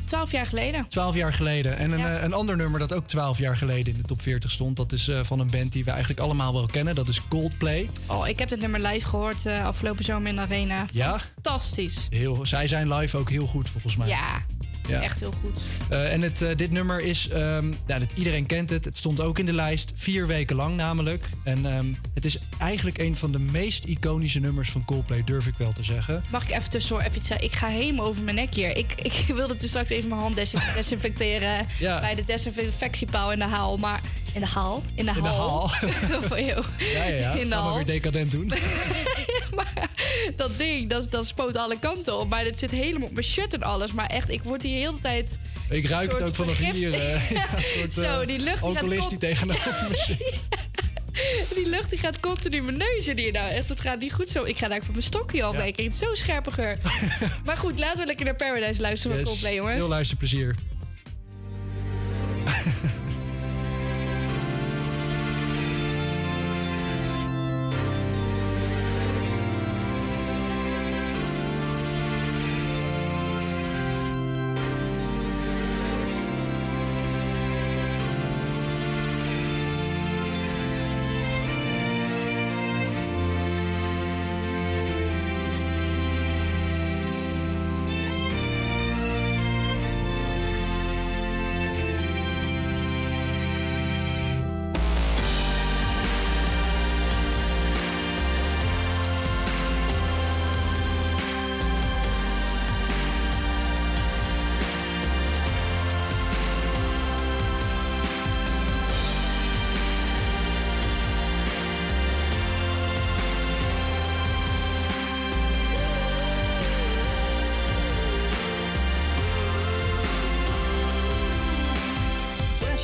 12 0.06 0.30
jaar 0.32 0.46
geleden. 0.46 0.88
12 0.88 1.14
jaar 1.14 1.32
geleden. 1.32 1.76
En 1.78 1.92
een, 1.92 1.98
Ja. 1.98 2.16
eh, 2.16 2.22
een 2.22 2.32
ander 2.32 2.56
nummer 2.56 2.78
dat 2.80 2.92
ook 2.92 3.06
12 3.06 3.38
jaar 3.38 3.56
geleden 3.56 3.94
in 3.94 4.00
de 4.02 4.06
top 4.08 4.22
40 4.22 4.50
stond... 4.50 4.76
dat 4.76 4.92
is 4.92 5.08
eh, 5.08 5.20
van 5.22 5.40
een 5.40 5.50
band 5.50 5.72
die 5.72 5.84
we 5.84 5.90
eigenlijk 5.90 6.20
allemaal 6.20 6.52
wel 6.52 6.66
kennen. 6.66 6.94
Dat 6.94 7.08
is 7.08 7.20
Coldplay. 7.28 7.90
Oh, 8.06 8.28
ik 8.28 8.38
heb 8.38 8.48
dit 8.48 8.60
nummer 8.60 8.80
live 8.80 9.06
gehoord 9.08 9.46
eh, 9.46 9.64
afgelopen 9.64 10.04
zomer 10.04 10.28
in 10.28 10.34
de 10.34 10.40
arena. 10.40 10.86
Ja? 10.92 11.18
Fantastisch. 11.34 12.06
Heel, 12.10 12.46
zij 12.46 12.66
zijn 12.66 12.92
live 12.94 13.16
ook 13.18 13.30
heel 13.30 13.46
goed, 13.46 13.68
volgens 13.68 13.96
mij. 13.96 14.08
Ja, 14.08 14.34
Ja. 14.88 15.00
echt 15.02 15.20
heel 15.20 15.32
goed. 15.42 15.60
Eh, 15.88 16.12
en 16.12 16.22
het, 16.22 16.42
eh, 16.42 16.56
dit 16.56 16.70
nummer 16.70 17.00
is, 17.00 17.28
ehm, 17.28 17.72
ja, 17.86 17.98
dat, 17.98 18.12
iedereen 18.14 18.46
kent 18.46 18.70
het. 18.70 18.84
Het 18.84 18.96
stond 18.96 19.20
ook 19.20 19.38
in 19.38 19.46
de 19.46 19.52
lijst, 19.52 19.92
vier 19.94 20.26
weken 20.26 20.56
lang 20.56 20.76
namelijk. 20.76 21.28
En 21.44 21.66
ehm, 21.66 21.86
het 22.14 22.24
is 22.24 22.38
eigenlijk 22.58 22.98
een 22.98 23.16
van 23.16 23.32
de 23.32 23.38
meest 23.38 23.84
iconische 23.84 24.38
nummers 24.38 24.70
van 24.70 24.84
Coldplay, 24.84 25.24
durf 25.24 25.46
ik 25.46 25.54
wel 25.58 25.72
te 25.72 25.82
zeggen. 25.84 26.24
Mag 26.30 26.42
ik 26.42 26.50
even 26.56 26.70
tussendoor 26.70 27.00
even 27.04 27.16
iets 27.16 27.26
zeggen? 27.26 27.46
Ik 27.46 27.52
ga 27.54 27.66
helemaal 27.68 28.06
over 28.06 28.22
mijn 28.22 28.36
nek 28.36 28.54
hier. 28.54 28.76
Ik, 28.76 28.94
ik 29.02 29.24
wilde 29.34 29.56
dus 29.56 29.68
straks 29.68 29.90
even 29.90 30.08
mijn 30.08 30.20
hand 30.20 30.36
desin- 30.36 30.60
desinfecteren 30.74 31.66
Ja. 31.78 32.00
bij 32.00 32.14
de 32.14 32.24
desinfectiepaal 32.24 33.32
in 33.32 33.38
de 33.38 33.44
haal. 33.44 33.76
Maar 33.76 34.00
in 34.34 34.40
de 34.40 34.46
haal? 34.46 34.82
In 34.94 35.04
de 35.04 35.12
In 35.16 35.22
de 35.22 35.28
hal. 35.28 35.48
hal. 35.48 35.68
Voor 36.22 36.40
jou. 36.50 36.64
Ja, 36.94 37.04
ja, 37.04 37.14
ja. 37.14 37.32
In 37.32 37.48
de 37.48 37.54
Gaan 37.54 37.68
we 37.68 37.74
weer 37.74 37.86
decadent 37.86 38.30
doen. 38.30 38.52
Dat 40.36 40.58
ding, 40.58 40.90
dat, 40.90 41.10
dat 41.10 41.26
spoot 41.26 41.56
alle 41.56 41.78
kanten 41.78 42.18
op. 42.18 42.28
Maar 42.28 42.44
het 42.44 42.58
zit 42.58 42.70
helemaal 42.70 43.08
op 43.08 43.14
mijn 43.14 43.26
shirt 43.26 43.54
en 43.54 43.62
alles. 43.62 43.92
Maar 43.92 44.06
echt, 44.06 44.30
ik 44.30 44.42
word 44.42 44.62
hier 44.62 44.78
heel 44.78 44.92
de 44.92 45.00
tijd... 45.00 45.38
Ik 45.70 45.86
ruik 45.86 46.12
het 46.12 46.22
ook 46.22 46.34
vanaf 46.34 46.58
hier. 46.58 46.90
ja, 47.32 47.48
soort, 47.58 47.94
Zo, 47.94 48.20
eh, 48.20 48.26
die 48.26 48.38
lucht 48.38 48.62
die 48.62 48.74
gaat 48.74 49.10
die 49.10 49.18
tegenover. 49.18 50.06
Die 51.54 51.68
lucht 51.68 51.90
die 51.90 51.98
gaat 51.98 52.20
continu 52.20 52.62
mijn 52.62 52.76
neus 52.76 53.06
in 53.06 53.18
hier. 53.18 53.32
Nou, 53.32 53.50
echt, 53.50 53.68
het 53.68 53.80
gaat 53.80 54.00
niet 54.00 54.12
goed 54.12 54.28
zo. 54.28 54.44
Ik 54.44 54.58
ga 54.58 54.68
daar 54.68 54.82
voor 54.82 54.92
mijn 54.92 55.06
stokje 55.06 55.42
af, 55.42 55.56
Ja. 55.56 55.64
Het 55.64 55.78
is 55.78 55.98
zo'n 55.98 56.16
scherpe 56.16 56.50
geur. 56.50 56.78
maar 57.44 57.56
goed, 57.56 57.78
laten 57.78 58.00
we 58.00 58.06
lekker 58.06 58.24
naar 58.24 58.36
Paradise 58.36 58.80
luisteren 58.80 59.16
van 59.16 59.20
Yes. 59.20 59.28
Coldplay, 59.28 59.54
jongens. 59.54 59.76
Heel 59.76 59.88
luisterplezier. 59.88 60.54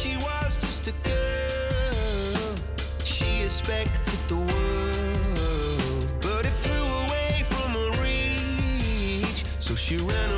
She 0.03 0.17
was 0.17 0.57
just 0.57 0.89
a 0.89 0.93
girl, 1.05 2.57
she 3.05 3.45
expected 3.45 4.19
the 4.27 4.35
world, 4.35 6.09
but 6.21 6.45
it 6.45 6.57
flew 6.65 6.87
away 7.05 7.45
from 7.49 7.71
her 7.71 8.03
reach. 8.03 9.45
So 9.61 9.77
she 9.77 9.99
ran 9.99 10.32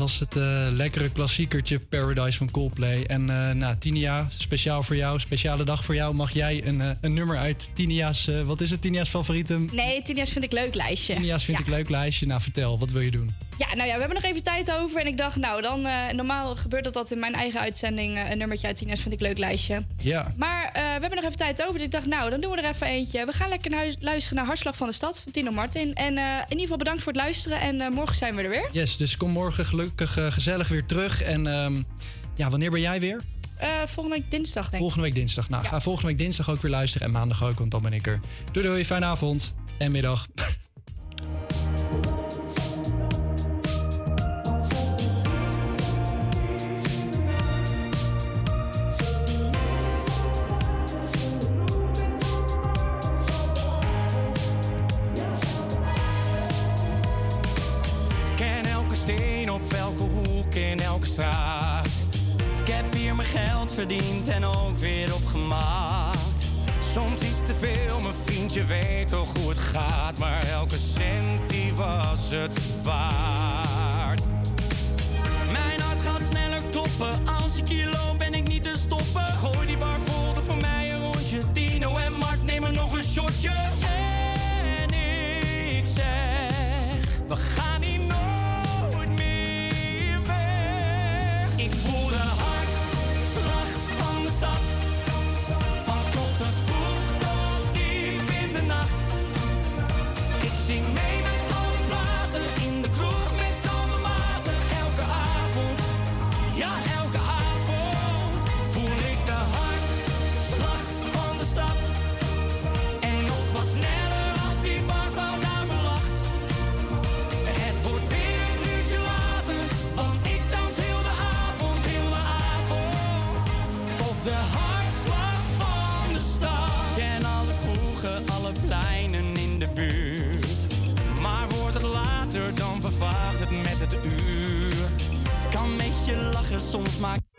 was 0.00 0.18
het 0.18 0.36
eh, 0.36 0.66
lekkere 0.70 1.10
klassiekertje 1.12 1.80
Paradise 1.80 2.38
van 2.38 2.50
Coldplay. 2.50 3.04
En 3.06 3.30
eh 3.30 3.50
nou, 3.50 3.76
Tinia, 3.76 4.26
speciaal 4.30 4.82
voor 4.82 4.96
jou, 4.96 5.20
speciale 5.20 5.64
dag 5.64 5.84
voor 5.84 5.94
jou, 5.94 6.14
mag 6.14 6.30
jij 6.30 6.66
een, 6.66 6.80
eh, 6.80 6.90
een 7.00 7.12
nummer 7.12 7.36
uit 7.36 7.70
Tinia's, 7.72 8.30
wat 8.44 8.60
is 8.60 8.70
het, 8.70 8.80
Tinia's 8.82 9.08
favoriete? 9.08 9.58
Nee, 9.72 10.02
Tinia's 10.02 10.30
vind 10.30 10.44
ik 10.44 10.52
leuk 10.52 10.74
lijstje. 10.74 11.14
Tinia's 11.14 11.44
vind 11.44 11.58
ja. 11.58 11.64
ik 11.64 11.70
leuk 11.70 11.88
lijstje. 11.88 12.26
Nou, 12.26 12.40
vertel, 12.40 12.78
wat 12.78 12.90
wil 12.90 13.00
je 13.00 13.10
doen? 13.10 13.34
Ja, 13.58 13.66
nou 13.74 13.88
ja, 13.88 13.94
we 13.94 14.00
hebben 14.00 14.22
nog 14.22 14.30
even 14.30 14.42
tijd 14.42 14.72
over. 14.72 15.00
En 15.00 15.06
ik 15.06 15.16
dacht, 15.16 15.36
nou, 15.36 15.62
dan 15.62 15.86
normaal 16.16 16.56
gebeurt 16.56 16.84
dat 16.84 16.94
dat 16.94 17.10
in 17.10 17.18
mijn 17.18 17.34
eigen 17.34 17.60
uitzending. 17.60 18.30
een 18.30 18.38
nummertje 18.38 18.66
uit 18.66 18.76
Tina's 18.76 19.00
vind 19.00 19.14
ik 19.14 19.20
leuk 19.20 19.38
lijstje. 19.38 19.84
Ja. 20.02 20.32
Maar 20.36 20.72
hebben 21.00 21.22
nog 21.22 21.24
even 21.32 21.38
tijd 21.46 21.62
over. 21.62 21.74
Dus 21.74 21.82
ik 21.82 21.90
dacht, 21.90 22.06
nou, 22.06 22.30
dan 22.30 22.40
doen 22.40 22.50
we 22.50 22.60
er 22.60 22.70
even 22.70 22.86
eentje. 22.86 23.24
We 23.26 23.32
gaan 23.32 23.48
lekker 23.48 23.70
naar 23.70 23.80
huis- 23.80 23.96
luisteren 24.00 24.36
naar 24.36 24.46
Hartslag 24.46 24.76
van 24.76 24.86
de 24.86 24.92
Stad 24.92 25.20
van 25.22 25.32
Tino 25.32 25.50
Martin. 25.50 25.94
En 25.94 26.18
eh, 26.18 26.24
in 26.24 26.40
ieder 26.48 26.60
geval 26.60 26.76
bedankt 26.76 27.02
voor 27.02 27.12
het 27.12 27.20
luisteren. 27.22 27.60
En 27.60 27.80
eh, 27.80 27.90
morgen 27.90 28.16
zijn 28.16 28.34
we 28.36 28.42
er 28.42 28.48
weer. 28.48 28.68
Yes, 28.72 28.96
dus 28.96 29.16
kom 29.16 29.30
morgen 29.30 29.64
gelukkig 29.64 30.16
eh, 30.18 30.30
gezellig 30.32 30.68
weer 30.68 30.86
terug. 30.86 31.22
En 31.22 31.46
ehm, 31.46 31.82
ja, 32.34 32.50
wanneer 32.50 32.70
ben 32.70 32.80
jij 32.80 33.00
weer? 33.00 33.20
Volgende 33.86 34.16
week 34.18 34.30
dinsdag, 34.30 34.62
denk 34.62 34.74
ik. 34.74 34.78
Volgende 34.78 35.04
week 35.04 35.14
dinsdag. 35.14 35.48
Nou, 35.48 35.64
ga 35.64 35.80
volgende 35.80 36.08
week 36.08 36.18
dinsdag 36.18 36.50
ook 36.50 36.62
weer 36.62 36.70
luisteren. 36.70 37.06
En 37.06 37.12
maandag 37.12 37.44
ook, 37.44 37.58
want 37.58 37.70
dan 37.70 37.82
ben 37.82 37.92
ik 37.92 38.06
er. 38.06 38.20
Doei 38.52 38.66
doei, 38.66 38.84
fijne 38.84 39.06
avond 39.06 39.54
en 39.78 39.92
middag. 39.92 40.26